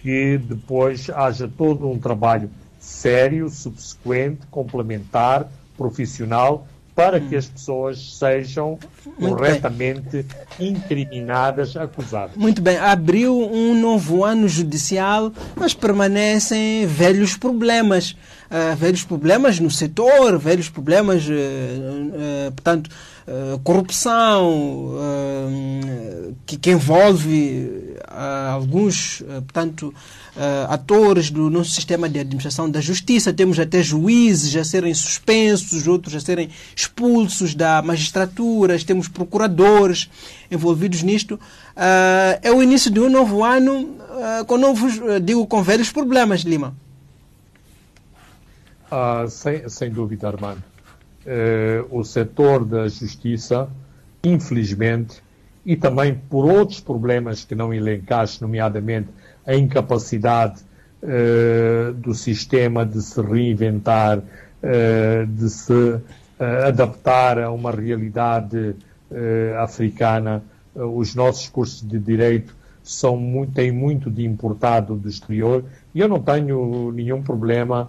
[0.03, 2.51] que depois haja todo um trabalho
[2.81, 8.79] sério, subsequente, complementar, profissional, para que as pessoas sejam
[9.19, 10.27] Muito corretamente
[10.61, 12.37] incriminadas, acusadas.
[12.37, 18.15] Muito bem, abriu um novo ano judicial, mas permanecem velhos problemas.
[18.55, 22.91] Ah, velhos problemas no setor, velhos problemas, eh, eh, portanto,
[23.27, 24.93] eh, corrupção,
[26.45, 27.92] que, que envolve
[28.53, 29.95] alguns, eh, portanto,
[30.37, 33.33] ah, atores do nosso sistema de administração da justiça.
[33.33, 40.11] Temos até juízes a serem suspensos, outros a serem expulsos da magistratura, temos procuradores
[40.51, 41.39] envolvidos nisto.
[41.77, 43.97] Ah, é o início de um novo ano
[44.47, 46.75] com novos, digo, com velhos problemas, Lima.
[48.91, 50.63] Ah, sem, sem dúvida, Armando.
[51.25, 53.69] Eh, o setor da justiça,
[54.25, 55.23] infelizmente,
[55.65, 59.09] e também por outros problemas que não elencaste, nomeadamente
[59.47, 60.61] a incapacidade
[61.03, 64.23] eh, do sistema de se reinventar,
[64.63, 66.01] eh, de se
[66.39, 68.75] eh, adaptar a uma realidade
[69.59, 70.43] africana.
[70.75, 76.09] Os nossos cursos de direito são muito, têm muito de importado do exterior e eu
[76.09, 77.89] não tenho nenhum problema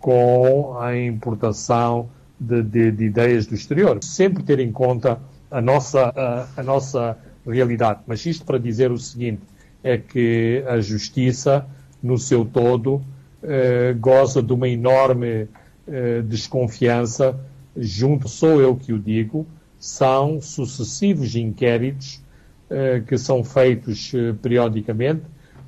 [0.00, 2.08] com a importação
[2.40, 3.98] de, de- de ideias do exterior.
[4.02, 5.18] Sempre ter em conta
[5.54, 8.00] a nossa, a, a nossa realidade.
[8.08, 9.42] Mas isto para dizer o seguinte,
[9.84, 11.64] é que a justiça,
[12.02, 13.00] no seu todo,
[13.40, 15.46] eh, goza de uma enorme
[15.86, 17.38] eh, desconfiança,
[17.76, 19.46] junto, sou eu que o digo,
[19.78, 22.20] são sucessivos inquéritos
[22.68, 25.22] eh, que são feitos eh, periodicamente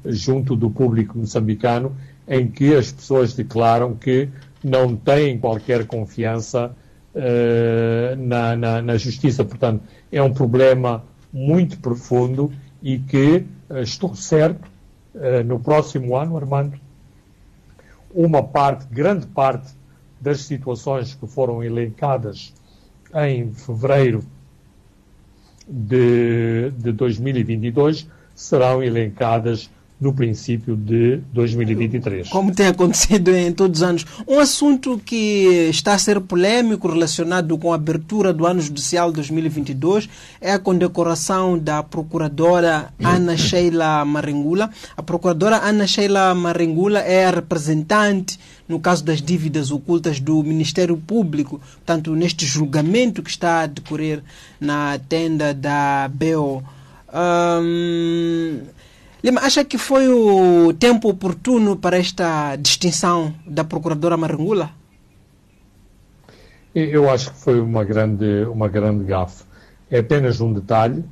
[0.05, 4.29] junto do público moçambicano, em que as pessoas declaram que
[4.65, 6.75] não têm qualquer confiança
[8.17, 9.45] na, na- na justiça.
[9.45, 12.53] Portanto, é um problema muito profundo
[12.83, 14.69] e que eh, estou certo,
[15.15, 16.79] eh, no próximo ano, Armando,
[18.15, 19.73] uma parte, grande parte
[20.21, 22.53] das situações que foram elencadas
[23.15, 24.25] em fevereiro
[25.69, 32.29] de, de 2022 serão elencadas no princípio de 2023.
[32.29, 34.07] Como tem acontecido em todos os anos.
[34.29, 40.09] Um assunto que está a ser polêmico relacionado com a abertura do ano judicial 2022
[40.41, 44.71] é a condecoração da procuradora Ana Sheila Maringula.
[44.97, 48.39] A procuradora Ana Sheila Maringula é a representante
[48.69, 54.23] no caso das dívidas ocultas do Ministério Público, portanto, neste julgamento que está a decorrer
[54.61, 56.65] na tenda da BO.
[57.15, 58.61] Um,
[59.27, 64.71] Lima, acha que foi o tempo oportuno para esta distinção da Procuradora Marangula?
[66.73, 69.43] Eu acho que foi uma grande, uma grande gafe.
[69.91, 71.03] É apenas um detalhe.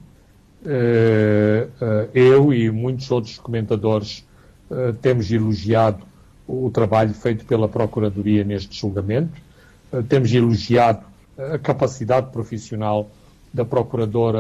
[2.15, 4.25] Eu e muitos outros comentadores
[5.03, 6.05] temos elogiado
[6.47, 9.33] o trabalho feito pela Procuradoria neste julgamento.
[10.09, 11.05] Temos elogiado
[11.37, 13.11] a capacidade profissional
[13.53, 14.39] da Procuradora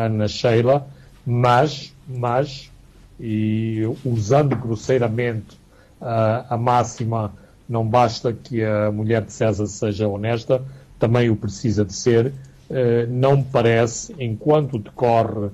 [0.00, 0.88] Ana Sheila,
[1.26, 2.74] mas, mas
[3.18, 5.56] e usando grosseiramente
[6.00, 7.32] uh, a máxima
[7.68, 10.62] não basta que a mulher de César seja honesta,
[10.98, 12.26] também o precisa de ser.
[12.70, 15.52] Uh, não me parece, enquanto decorre uh,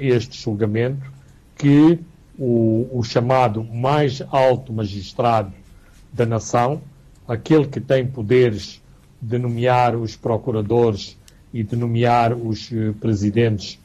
[0.00, 1.10] este julgamento,
[1.56, 1.98] que
[2.38, 5.52] o, o, chamado mais alto magistrado
[6.12, 6.82] da nação,
[7.26, 8.80] aquele que tem poderes
[9.20, 11.16] de nomear os procuradores
[11.52, 12.70] e de nomear os
[13.00, 13.78] presidentes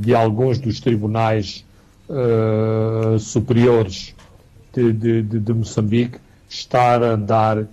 [0.00, 1.64] de alguns dos tribunais
[2.08, 4.14] uh, superiores
[4.72, 7.66] de, de, de, Moçambique estar a dar uh,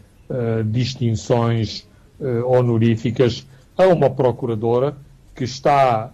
[0.66, 1.88] distinções
[2.20, 3.46] uh, honoríficas
[3.78, 4.96] a uma procuradora
[5.36, 6.12] que está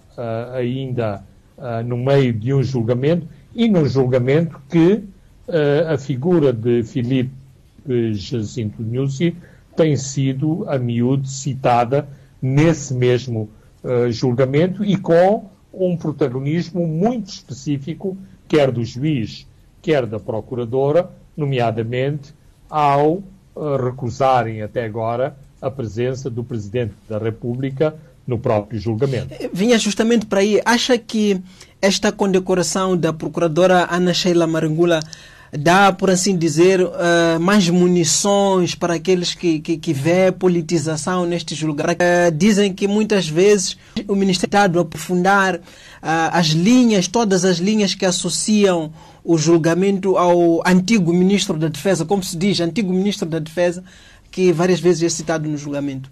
[0.55, 1.23] ainda
[1.85, 5.03] no meio de um julgamento e num julgamento que
[5.91, 7.31] a figura de Filipe
[8.13, 9.35] Jacinto Nussi
[9.75, 12.07] tem sido a miúdo citada
[12.41, 13.49] nesse mesmo
[14.09, 19.47] julgamento e com um protagonismo muito específico, quer do juiz,
[19.81, 22.33] quer da procuradora, nomeadamente
[22.69, 23.15] ao
[23.55, 27.95] uh, recusarem até agora a presença do Presidente da República
[28.25, 29.33] no próprio julgamento.
[29.53, 30.61] Vinha justamente para aí.
[30.65, 31.41] Acha que
[31.81, 34.99] esta condecoração da Procuradora Ana Sheila Marangula
[35.57, 41.61] dá, por assim dizer, uh, mais munições para aqueles que, que, que vê politização nestes
[41.61, 41.95] lugares.
[41.95, 43.77] Uh, dizem que muitas vezes
[44.07, 45.59] o Ministério está a aprofundar uh,
[46.31, 48.93] as linhas, todas as linhas que associam
[49.23, 53.83] o julgamento ao antigo Ministro da Defesa, como se diz, antigo Ministro da Defesa,
[54.31, 56.09] que várias vezes é citado no julgamento.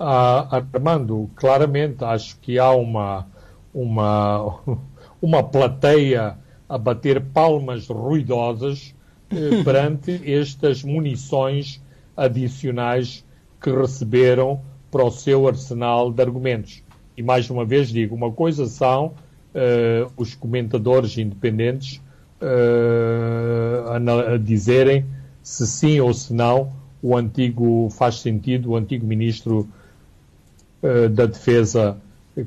[0.00, 3.26] Ah, Armando, claramente acho que há uma,
[3.72, 4.58] uma,
[5.22, 6.36] uma plateia
[6.72, 8.94] a bater palmas ruidosas
[9.30, 11.82] eh, perante estas munições
[12.16, 13.22] adicionais
[13.60, 14.58] que receberam
[14.90, 16.82] para o seu arsenal de argumentos.
[17.14, 22.00] E mais uma vez digo, uma coisa são uh, os comentadores independentes
[22.40, 25.04] uh, a, a, dizerem
[25.42, 29.68] se sim ou se não o antigo faz sentido, o antigo ministro
[30.82, 31.98] uh, da Defesa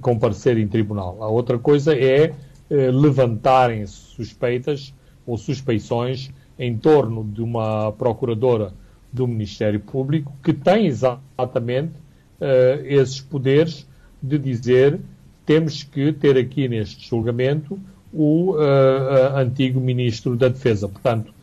[0.02, 1.22] comparecer em tribunal.
[1.22, 2.34] A outra coisa é
[2.70, 4.94] levantarem suspeitas
[5.26, 8.74] ou suspeições em torno de uma procuradora
[9.12, 11.94] do Ministério Público que tem exatamente
[12.40, 13.88] uh, esses poderes
[14.22, 15.00] de dizer
[15.46, 17.80] temos que ter aqui neste julgamento
[18.12, 20.88] o uh, antigo Ministro da Defesa.
[20.88, 21.34] Portanto,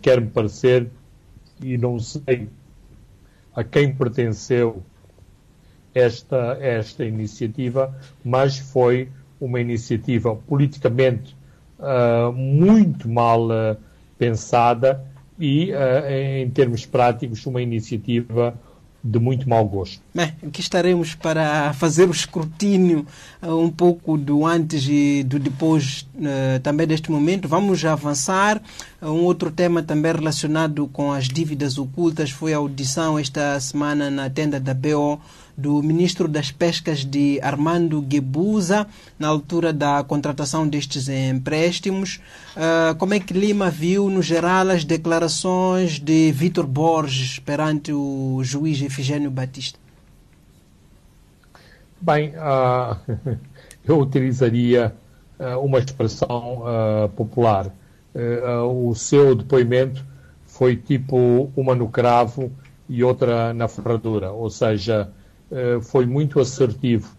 [0.00, 0.88] quer-me parecer,
[1.62, 2.48] e não sei
[3.54, 4.82] a quem pertenceu
[5.94, 7.94] esta, esta iniciativa,
[8.24, 11.36] mas foi uma iniciativa politicamente
[11.78, 13.76] uh, muito mal uh,
[14.18, 15.04] pensada
[15.38, 18.58] e, uh, em termos práticos, uma iniciativa
[19.02, 20.02] de muito mau gosto.
[20.12, 23.06] Bem, aqui estaremos para fazer o escrutínio
[23.40, 27.48] uh, um pouco do antes e do depois uh, também deste momento.
[27.48, 28.60] Vamos avançar.
[29.00, 34.10] Uh, um outro tema também relacionado com as dívidas ocultas foi a audição esta semana
[34.10, 35.20] na tenda da BO
[35.58, 38.86] do ministro das Pescas de Armando Guebuza,
[39.18, 42.20] na altura da contratação destes empréstimos.
[42.56, 48.40] Uh, como é que Lima viu, no geral, as declarações de Vitor Borges perante o
[48.44, 49.80] juiz Efigênio Batista?
[52.00, 53.36] Bem, uh,
[53.84, 54.94] eu utilizaria
[55.40, 56.62] uh, uma expressão
[57.16, 57.74] popular.
[58.64, 60.04] o seu depoimento
[60.46, 62.50] foi tipo uma no cravo
[62.88, 65.10] e outra na ferradura, ou seja,
[65.82, 67.16] foi muito assertivo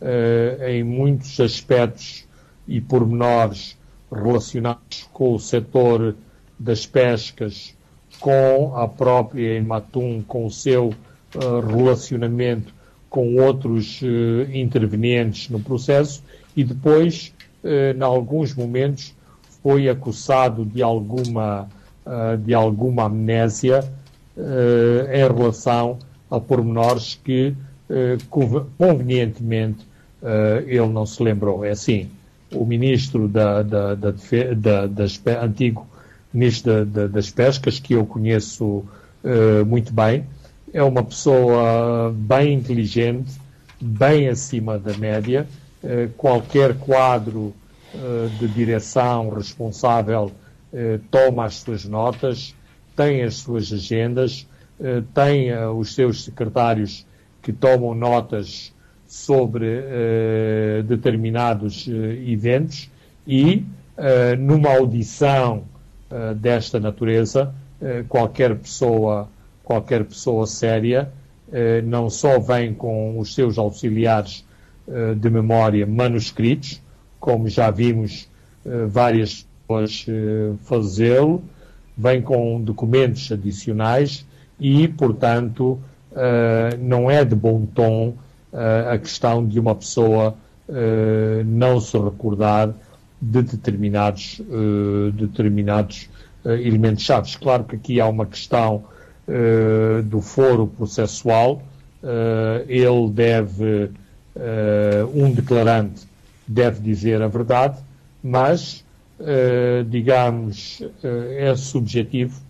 [0.00, 2.26] uh, em muitos aspectos
[2.66, 3.76] e pormenores
[4.10, 6.14] relacionados com o setor
[6.58, 7.74] das pescas
[8.20, 12.74] com a própria Ematum, com o seu uh, relacionamento
[13.10, 14.00] com outros
[14.54, 16.24] intervenientes no processo
[16.56, 19.14] e depois, em alguns momentos,
[19.62, 21.68] foi acusado de alguma,
[22.42, 23.84] de alguma amnésia
[24.34, 25.98] em relação
[26.30, 27.54] a pormenores que
[28.78, 29.86] convenientemente
[30.66, 31.64] ele não se lembrou.
[31.64, 32.08] É assim,
[32.52, 35.04] o ministro da, da, da, da
[35.42, 35.86] antigo
[36.32, 38.84] ministro das pescas, que eu conheço
[39.66, 40.24] muito bem,
[40.72, 43.32] é uma pessoa bem inteligente,
[43.80, 45.46] bem acima da média.
[45.84, 47.52] Eh, qualquer quadro
[47.94, 50.30] eh, de direção responsável
[50.72, 52.54] eh, toma as suas notas,
[52.96, 54.46] tem as suas agendas,
[55.14, 57.06] tem os seus secretários
[57.42, 58.72] que tomam notas
[59.06, 59.82] sobre
[60.86, 61.86] determinados
[62.26, 62.90] eventos
[63.26, 63.64] e,
[64.38, 65.64] numa audição
[66.36, 67.52] desta natureza,
[68.08, 69.28] qualquer pessoa
[69.64, 71.12] qualquer pessoa séria
[71.84, 74.44] não só vem com os seus auxiliares
[75.18, 76.80] de memória manuscritos,
[77.20, 78.28] como já vimos
[78.88, 80.06] várias pessoas
[80.62, 81.42] fazê-lo,
[81.96, 84.26] vem com documentos adicionais
[84.58, 85.78] e, portanto,
[86.80, 88.14] não é de bom tom
[88.90, 90.34] a questão de uma pessoa
[91.46, 92.72] não se recordar
[93.20, 94.40] de determinados,
[95.14, 96.08] determinados
[96.44, 97.36] elementos chaves.
[97.36, 98.84] Claro que aqui há uma questão
[99.28, 101.62] uh, do foro processual,
[102.02, 103.90] uh, ele deve,
[104.36, 106.06] uh, um declarante
[106.46, 107.78] deve dizer a verdade,
[108.22, 108.84] mas,
[109.88, 112.40] digamos, é subjetivo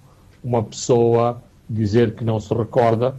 [0.42, 3.14] uma pessoa dizer que não se recorda,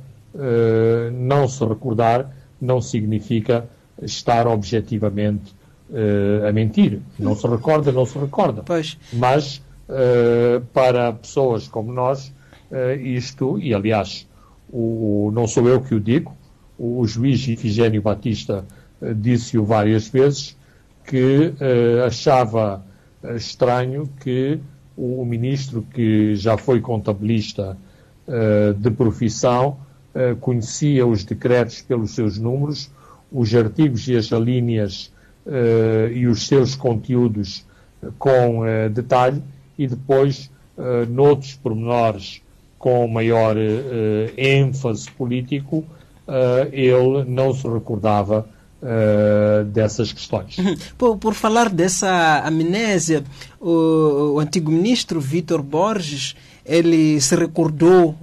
[1.12, 3.70] não se recordar não significa
[4.02, 5.54] estar objetivamente
[6.48, 7.02] a mentir.
[7.20, 8.64] Não se recorda, não se recorda.
[8.64, 8.98] Pois.
[9.12, 9.62] Mas,
[10.74, 12.34] para pessoas como nós,
[12.74, 14.28] uh, isto, e aliás,
[14.72, 16.36] o, não sou eu que o digo,
[16.78, 18.66] o, juiz Ifigênio Batista
[19.02, 20.58] uh, disse-o várias vezes,
[21.06, 22.84] que uh, achava
[23.36, 24.60] estranho que
[24.98, 27.78] o, o, ministro, que já foi contabilista
[28.78, 29.76] de profissão,
[30.40, 32.90] conhecia os decretos pelos seus números,
[33.32, 35.12] os artigos e as alíneas
[36.14, 37.66] e os seus conteúdos
[38.20, 38.62] com
[38.92, 39.42] detalhe,
[39.78, 40.52] e depois,
[41.10, 42.44] noutros pormenores
[42.84, 45.86] com maior uh, ênfase político,
[46.28, 48.46] uh, ele não se recordava
[48.82, 50.58] uh, dessas questões.
[50.98, 53.24] Por, por, falar dessa amnésia,
[53.58, 56.36] o, o antigo ministro Vítor Borges,
[56.66, 58.16] ele se recordou,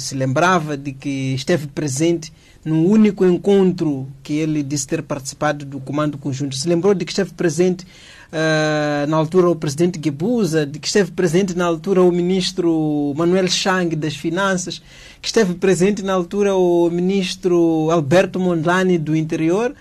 [0.00, 2.32] se lembrava de que esteve presente
[2.66, 6.56] no único encontro que ele disse ter participado do Comando Conjunto.
[6.56, 11.12] Se lembrou de que esteve presente uh, na altura o presidente Guebuza, de que esteve
[11.12, 14.82] presente na altura o ministro Manuel Chang das Finanças,
[15.22, 19.72] que esteve presente na altura o ministro Alberto Mondlane do Interior,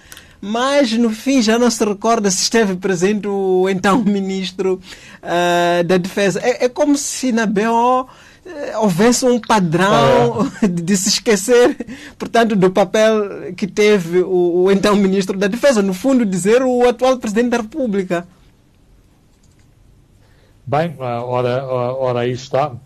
[0.45, 4.79] mas no fim já não se recorda se esteve presente o então ministro
[5.23, 6.39] uh, da Defesa.
[6.39, 8.07] É, é como se na BO
[8.45, 10.67] eh, houvesse um padrão é.
[10.69, 11.75] de se esquecer,
[12.19, 16.87] portanto, do papel que teve o, o, então ministro da Defesa, no fundo, dizer o
[16.87, 18.27] atual presidente da República.
[20.63, 22.69] Bem, ora, ora aí está.
[22.69, 22.77] Uh,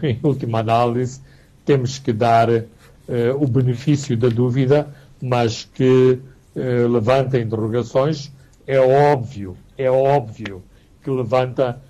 [0.02, 1.20] em última análise,
[1.62, 2.64] temos que dar uh,
[3.38, 4.88] o benefício da dúvida,
[5.20, 6.18] mas que
[6.56, 8.32] uh, levanta interrogações.
[8.66, 10.62] É óbvio, é óbvio
[11.02, 11.82] que levanta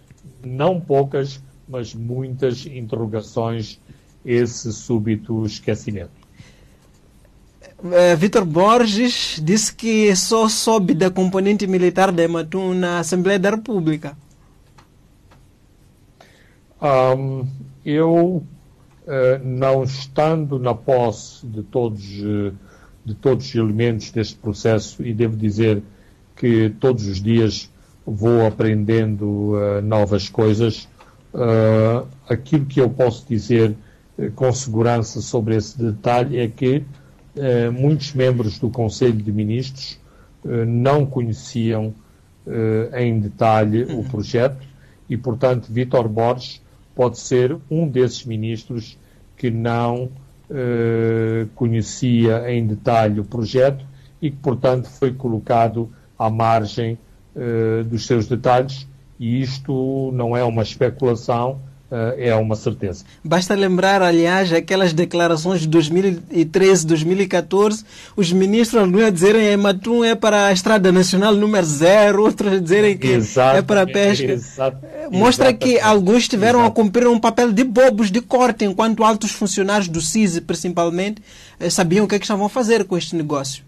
[0.42, 3.80] não poucas mas muitas interrogações
[4.24, 6.24] esse súbito esquecimento.
[7.78, 13.50] Uh, Vitor Borges disse que só soube da componente militar da Ematum na Assembleia da
[13.50, 14.16] República.
[16.80, 17.46] Um,
[17.84, 18.42] eu,
[19.06, 22.02] uh, não estando na posse de todos,
[23.04, 25.82] de todos os elementos deste processo, e devo dizer
[26.36, 27.70] que todos os dias
[28.06, 30.88] vou aprendendo novas coisas,
[31.34, 33.74] Uh, aquilo que eu posso dizer
[34.16, 36.84] uh, com segurança sobre esse detalhe é que
[37.34, 39.98] uh, muitos membros do Conselho de Ministros
[40.66, 41.94] não conheciam
[42.98, 44.62] em detalhe o projeto
[45.08, 46.60] e, portanto, Vítor Borges
[46.94, 48.98] pode ser um desses ministros
[49.38, 50.10] que não
[51.54, 53.84] conhecia em detalhe o projeto
[54.20, 56.98] e que, portanto, foi colocado à margem
[57.88, 58.86] dos seus detalhes.
[59.18, 61.60] E isto não é uma especulação,
[62.16, 63.04] é uma certeza.
[63.22, 67.84] Basta lembrar, aliás, aquelas declarações de 2013, 2014,
[68.16, 72.52] os ministros alguns a dizerem que Matum é para a Estrada Nacional número zero, outros
[72.52, 73.18] a dizerem que
[73.56, 74.32] é para a pesca.
[74.32, 74.78] Exato,
[75.10, 79.88] Mostra que alguns tiveram a cumprir um papel de bobos de corte, enquanto altos funcionários
[79.88, 81.22] do CISI, principalmente,
[81.58, 83.64] eh, sabiam o que, é que estavam a fazer com este negócio.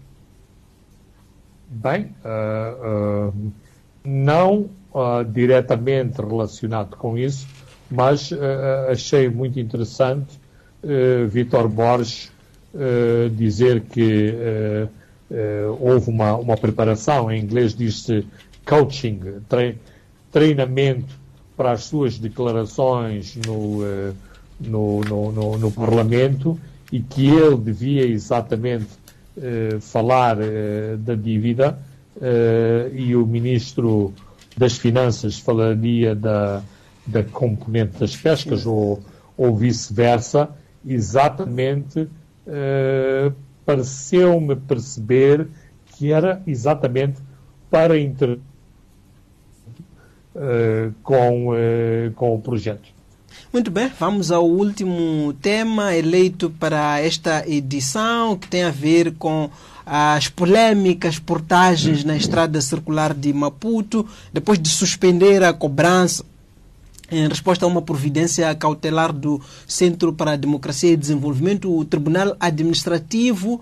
[1.69, 3.51] Bem, uh, uh,
[4.03, 7.45] não uh, diretamente relacionado com isso,
[7.89, 8.31] mas
[8.89, 10.27] achei muito interessante
[11.29, 12.31] Vitor Borges
[13.35, 14.33] dizer que
[15.79, 18.25] houve uma, uma preparação, em inglês diz-se
[18.65, 19.19] coaching,
[20.31, 21.15] treinamento
[21.55, 23.81] para as suas declarações no,
[24.59, 26.59] no, no, no, Parlamento
[26.91, 28.87] e que ele devia exatamente
[29.39, 31.77] eh, falar eh, da dívida
[32.21, 34.13] eh, e o Ministro
[34.57, 36.63] das Finanças falaria da,
[37.07, 39.01] da componente das pescas ou,
[39.37, 40.49] ou vice-versa,
[40.85, 42.07] exatamente
[43.65, 45.47] pareceu-me perceber
[45.87, 47.19] que era exatamente
[47.69, 48.39] para inter
[51.03, 51.47] com,
[52.15, 52.89] com o projeto.
[53.51, 59.49] Muito bem, vamos ao último tema eleito para esta edição, que tem a ver com
[59.85, 66.23] as polêmicas portagens na estrada circular de Maputo, depois de suspender a cobrança
[67.09, 72.35] em resposta a uma providência cautelar do Centro para a Democracia e Desenvolvimento, o Tribunal
[72.39, 73.61] Administrativo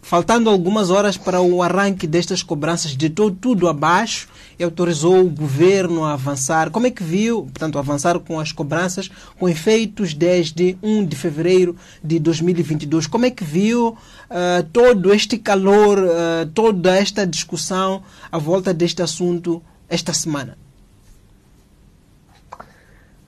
[0.00, 4.28] Faltando algumas horas para o arranque destas cobranças, deitou tudo abaixo
[4.58, 6.70] e autorizou o governo a avançar.
[6.70, 11.76] Como é que viu, portanto, avançar com as cobranças com efeitos desde 1 de fevereiro
[12.02, 13.06] de 2022?
[13.06, 19.02] Como é que viu uh, todo este calor, uh, toda esta discussão à volta deste
[19.02, 20.56] assunto esta semana?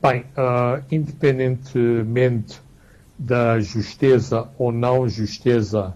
[0.02, 2.58] Bem, uh, independentemente
[3.18, 5.92] da justeza ou não justeza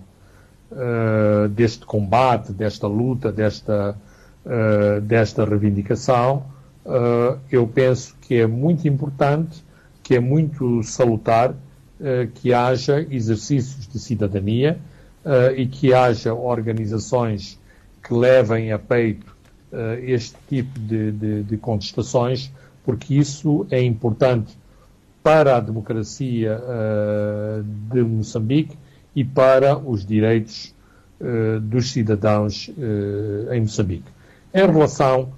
[0.71, 3.97] uh, deste combate, desta luta, desta,
[4.45, 6.53] uh, desta reivindicação,
[7.51, 9.65] eu penso que é muito importante,
[10.03, 11.55] que é muito salutar
[12.35, 14.79] que haja exercícios de cidadania
[15.57, 17.59] e que haja organizações
[18.03, 19.35] que levem a peito
[20.03, 22.53] este tipo de, de, de contestações,
[22.85, 24.57] porque isso é importante
[25.25, 28.77] para a democracia uh, de Moçambique
[29.17, 30.75] e para os direitos
[31.19, 34.13] uh, dos cidadãos uh, em Moçambique.
[34.53, 35.33] Em relação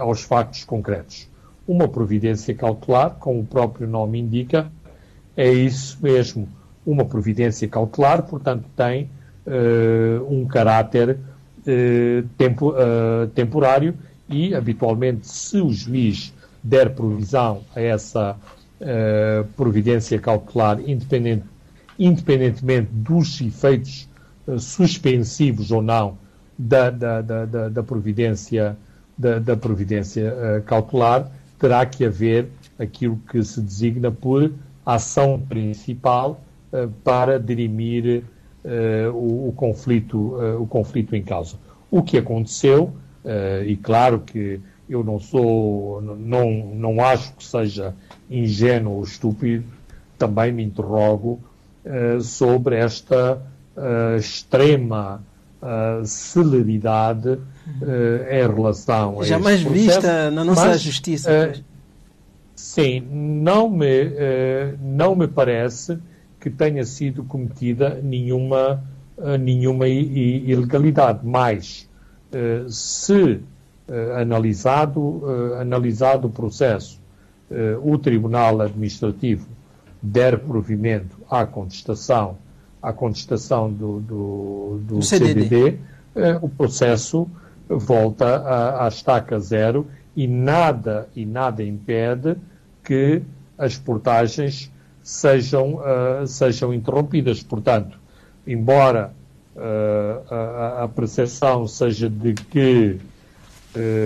[0.00, 1.26] aos factos concretos,
[1.66, 4.70] uma providência cautelar, como o próprio nome indica,
[5.34, 6.46] é isso mesmo,
[6.84, 9.08] uma providência cautelar, portanto tem
[10.28, 11.18] um caráter
[12.36, 12.74] tempo,
[13.34, 13.94] temporário
[14.28, 18.36] e, habitualmente, se o juiz der provisão a essa
[19.56, 21.42] providência cautelar, independente
[21.98, 24.08] independentemente dos efeitos
[24.46, 26.16] uh, suspensivos ou não
[26.56, 28.76] da, da, da, da providência,
[29.16, 32.48] da, da providência uh, cautelar, terá que haver
[32.78, 34.52] aquilo que se designa por
[34.86, 36.40] ação principal
[36.72, 38.22] uh, para dirimir
[39.14, 41.56] o, o, conflito, o conflito em causa.
[41.90, 42.92] O que aconteceu,
[43.64, 47.94] e claro que eu não sou, não, não acho que seja
[48.30, 49.64] ingênuo ou estúpido,
[50.16, 51.40] também me interrogo
[51.84, 53.40] eh, sobre esta
[53.74, 55.22] uh, extrema
[55.62, 57.38] uh, celeridade
[58.30, 61.54] em relação a Jamais este vista na nossa mas, justiça.
[62.54, 64.12] sim, não me,
[64.82, 65.98] não me parece
[66.40, 68.82] que tenha sido cometida nenhuma,
[69.38, 71.88] nenhuma ilegalidade, mas
[72.68, 73.40] se
[74.16, 75.22] analisado,
[75.60, 77.00] analisado o processo,
[77.82, 79.48] o Tribunal Administrativo
[80.02, 82.38] der provimento à contestação,
[82.82, 85.78] à contestação do, do, do CDD, CDD
[86.14, 87.28] eh, o processo
[87.68, 89.86] volta à, à estaca zero
[90.16, 92.36] e nada, e nada impede
[92.82, 93.22] que
[93.56, 94.70] as portagens
[95.02, 97.42] sejam, uh, sejam interrompidas.
[97.42, 97.98] Portanto,
[98.46, 99.12] embora
[99.54, 102.98] uh, a, a, percepção seja de que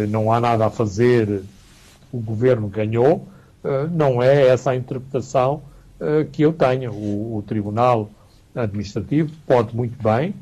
[0.09, 1.43] não há nada a fazer,
[2.13, 3.27] o governo ganhou,
[3.93, 5.63] não é essa a interpretação
[6.01, 6.91] eh, que eu tenha.
[6.91, 8.11] O, o, Tribunal
[8.55, 10.35] Administrativo pode muito bem,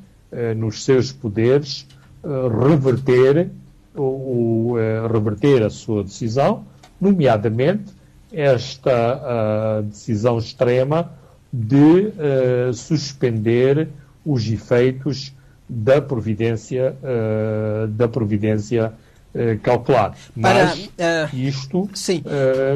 [0.56, 1.86] nos seus poderes,
[2.68, 3.50] reverter,
[3.96, 4.74] o,
[5.12, 6.64] reverter a sua decisão,
[7.00, 7.92] nomeadamente
[8.32, 11.12] esta decisão extrema
[11.52, 12.12] de
[12.72, 13.88] suspender
[14.24, 15.32] os efeitos
[15.68, 16.96] da providência
[17.90, 18.92] da providência
[19.62, 20.14] cautelar.
[20.34, 21.88] Mas Para, isto,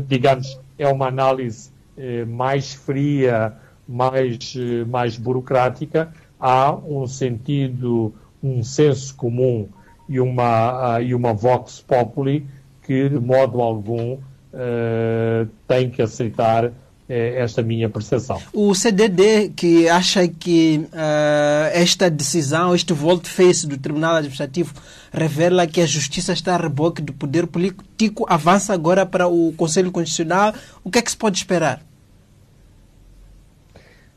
[0.06, 3.54] digamos, é uma análise eh, mais fria,
[3.86, 9.68] mais, eh, mais burocrática, há um sentido, um senso comum
[10.08, 12.46] e uma, uh, e uma vox populi
[12.82, 16.72] que, de modo algum, uh, tem que aceitar
[17.08, 18.40] é esta minha percepção.
[18.52, 24.74] O CDD que acha que uh, esta decisão, este volte-face do Tribunal Administrativo
[25.12, 29.92] revela que a justiça está a reboque do poder político, avança agora para o Conselho
[29.92, 30.54] Constitucional.
[30.82, 31.82] O que é que se pode esperar?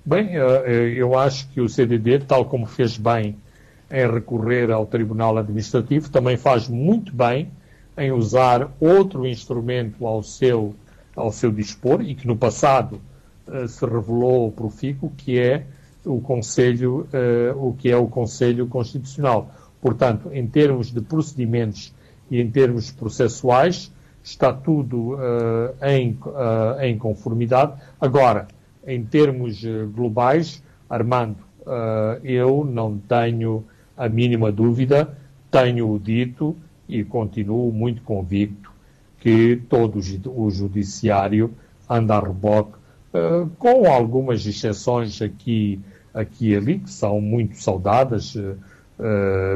[0.05, 3.35] Bem, eu acho que o CDD, tal como fez bem
[3.91, 7.51] em recorrer ao Tribunal Administrativo, também faz muito bem
[7.97, 10.73] em usar outro instrumento ao seu
[11.17, 13.01] ao seu dispor e que no passado
[13.47, 15.65] uh, se revelou profícuo, que é
[16.05, 19.51] o Conselho, uh, o que é o Conselho Constitucional.
[19.81, 21.93] Portanto, em termos de procedimentos
[22.29, 23.91] e em termos processuais,
[24.23, 25.17] está tudo uh,
[25.81, 26.17] em,
[26.81, 27.73] em conformidade.
[27.99, 28.47] Agora,
[28.85, 29.63] em termos
[29.93, 31.37] globais, Armando,
[32.23, 33.65] eu não tenho
[33.97, 35.17] a mínima dúvida,
[35.51, 36.55] tenho dito
[36.87, 38.66] e continuo muito convicto
[39.19, 39.99] que todo
[40.35, 41.51] o judiciário
[41.89, 42.73] anda a reboque,
[43.13, 45.79] uh, com algumas exceções aqui,
[46.13, 48.57] aqui e ali, que são muito saudadas uh,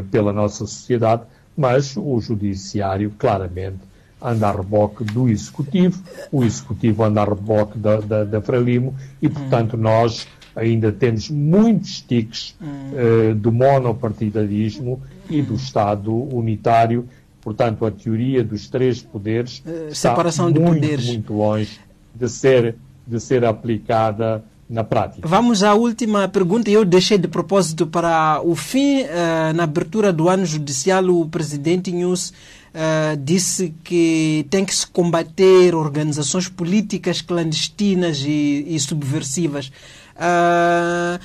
[0.09, 1.24] pela nossa sociedade,
[1.55, 3.91] mas o judiciário claramente
[4.22, 6.01] anda a reboque do Executivo,
[6.32, 12.01] o Executivo anda a reboque da, da, da Frelimo e, portanto, nós ainda temos muitos
[12.01, 17.07] tiques uh, do monopartidarismo e do Estado unitário
[17.41, 21.07] Portanto, a teoria dos três poderes uh, está muito, de poderes.
[21.07, 21.79] muito longe
[22.13, 22.75] de ser,
[23.05, 25.27] de ser aplicada na prática.
[25.27, 26.69] Vamos à última pergunta.
[26.69, 29.01] Eu deixei de propósito para o fim.
[29.01, 34.87] Uh, na abertura do ano judicial, o presidente News uh, disse que tem que se
[34.87, 39.71] combater organizações políticas clandestinas e, e subversivas.
[40.15, 41.19] Uh,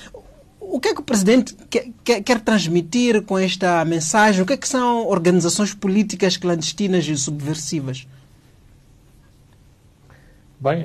[0.68, 4.42] o que é que o presidente quer, quer, transmitir com esta mensagem?
[4.42, 8.06] O que é que são organizações políticas clandestinas e subversivas?
[10.58, 10.84] Bem,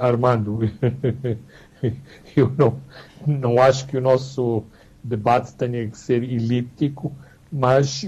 [0.00, 0.60] Armando,
[2.34, 2.78] eu não,
[3.26, 4.64] não acho que o nosso
[5.02, 7.12] debate tenha que ser elíptico,
[7.52, 8.06] mas uh,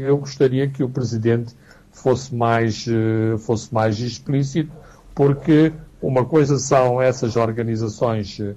[0.00, 1.54] eu gostaria que o presidente
[1.92, 4.72] fosse mais, uh, fosse mais explícito,
[5.14, 8.38] porque uma coisa são essas organizações.
[8.38, 8.56] Uh,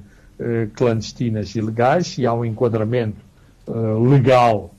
[0.76, 3.18] clandestinas e legais e há um enquadramento
[3.68, 3.72] eh,
[4.10, 4.74] legal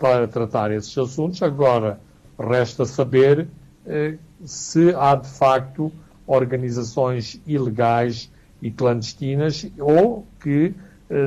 [0.00, 1.42] para tratar esses assuntos.
[1.42, 2.00] Agora,
[2.38, 3.48] resta saber
[3.86, 5.92] eh, se há de facto
[6.26, 8.30] organizações ilegais
[8.60, 10.74] e clandestinas ou que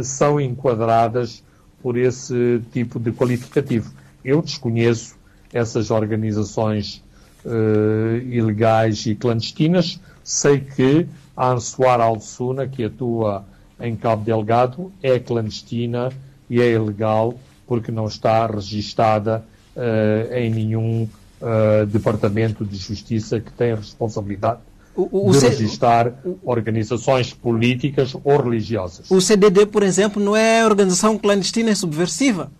[0.04, 1.44] são enquadradas
[1.82, 3.92] por esse tipo de qualificativo.
[4.24, 5.16] Eu desconheço
[5.52, 7.04] essas organizações
[8.30, 10.00] ilegais e clandestinas.
[10.24, 13.44] Sei que a Ansoar Alsuna, que atua
[13.82, 16.12] em Cabo Delgado é clandestina
[16.50, 17.36] e é ilegal
[17.72, 19.46] porque não está registada
[19.78, 21.08] uh, em nenhum
[21.42, 24.60] uh, departamento de justiça que tem responsabilidade
[24.94, 26.14] o, o, de registar
[26.44, 29.10] organizações políticas ou religiosas.
[29.10, 32.52] O CDD, por exemplo, não é organização clandestina e subversiva?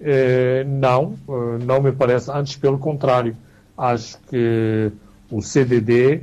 [0.00, 1.18] Uh, não,
[1.62, 2.30] não me parece.
[2.30, 3.36] Antes, pelo contrário,
[3.76, 4.90] acho que
[5.30, 6.22] o CDD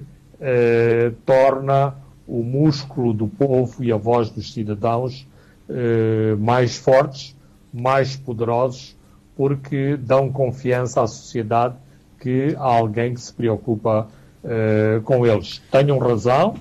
[1.23, 1.93] torna
[2.31, 5.27] o músculo do povo e a voz dos cidadãos
[5.69, 7.35] eh, mais fortes,
[7.73, 8.95] mais poderosos,
[9.35, 11.75] porque dão confiança à sociedade
[12.21, 14.07] que há alguém que se preocupa
[14.45, 15.61] eh, com eles.
[15.69, 16.55] Tenham razão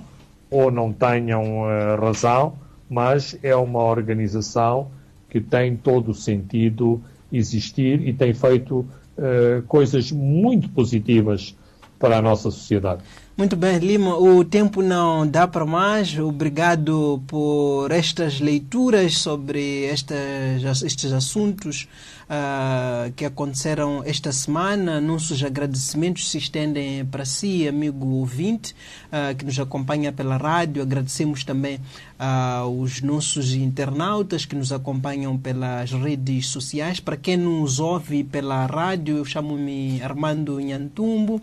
[0.49, 2.55] ou não tenham eh, razão,
[2.89, 4.91] mas é uma organização
[5.29, 7.01] que tem todo o sentido
[7.31, 8.85] existir e tem feito
[9.17, 11.55] eh, coisas muito positivas
[11.97, 13.03] para a nossa sociedade.
[13.41, 16.15] Muito bem, Lima, o tempo não dá para mais.
[16.15, 21.87] Obrigado por estas leituras sobre estas, estes assuntos
[22.25, 25.01] uh, que aconteceram esta semana.
[25.01, 28.75] Nossos agradecimentos se estendem para si, amigo ouvinte,
[29.07, 30.83] uh, que nos acompanha pela rádio.
[30.83, 31.79] Agradecemos também
[32.19, 36.99] aos uh, nossos internautas que nos acompanham pelas redes sociais.
[36.99, 41.41] Para quem nos ouve pela rádio, eu chamo-me Armando Nhantumbo.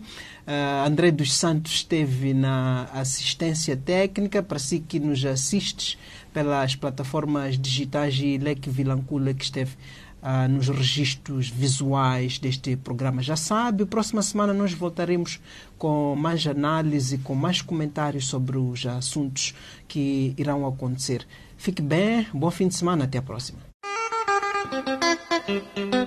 [0.49, 5.95] Uh, André dos Santos esteve na assistência técnica, para si que nos assistes
[6.33, 9.75] pelas plataformas digitais e Leque Vilancula que esteve
[10.23, 13.21] uh, nos registros visuais deste programa.
[13.21, 15.39] Já sabe, próxima semana nós voltaremos
[15.77, 19.53] com mais análise, com mais comentários sobre os assuntos
[19.87, 21.27] que irão acontecer.
[21.57, 23.59] Fique bem, bom fim de semana, até a próxima.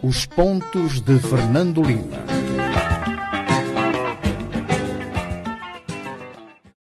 [0.02, 2.41] Os pontos de Fernando Lima.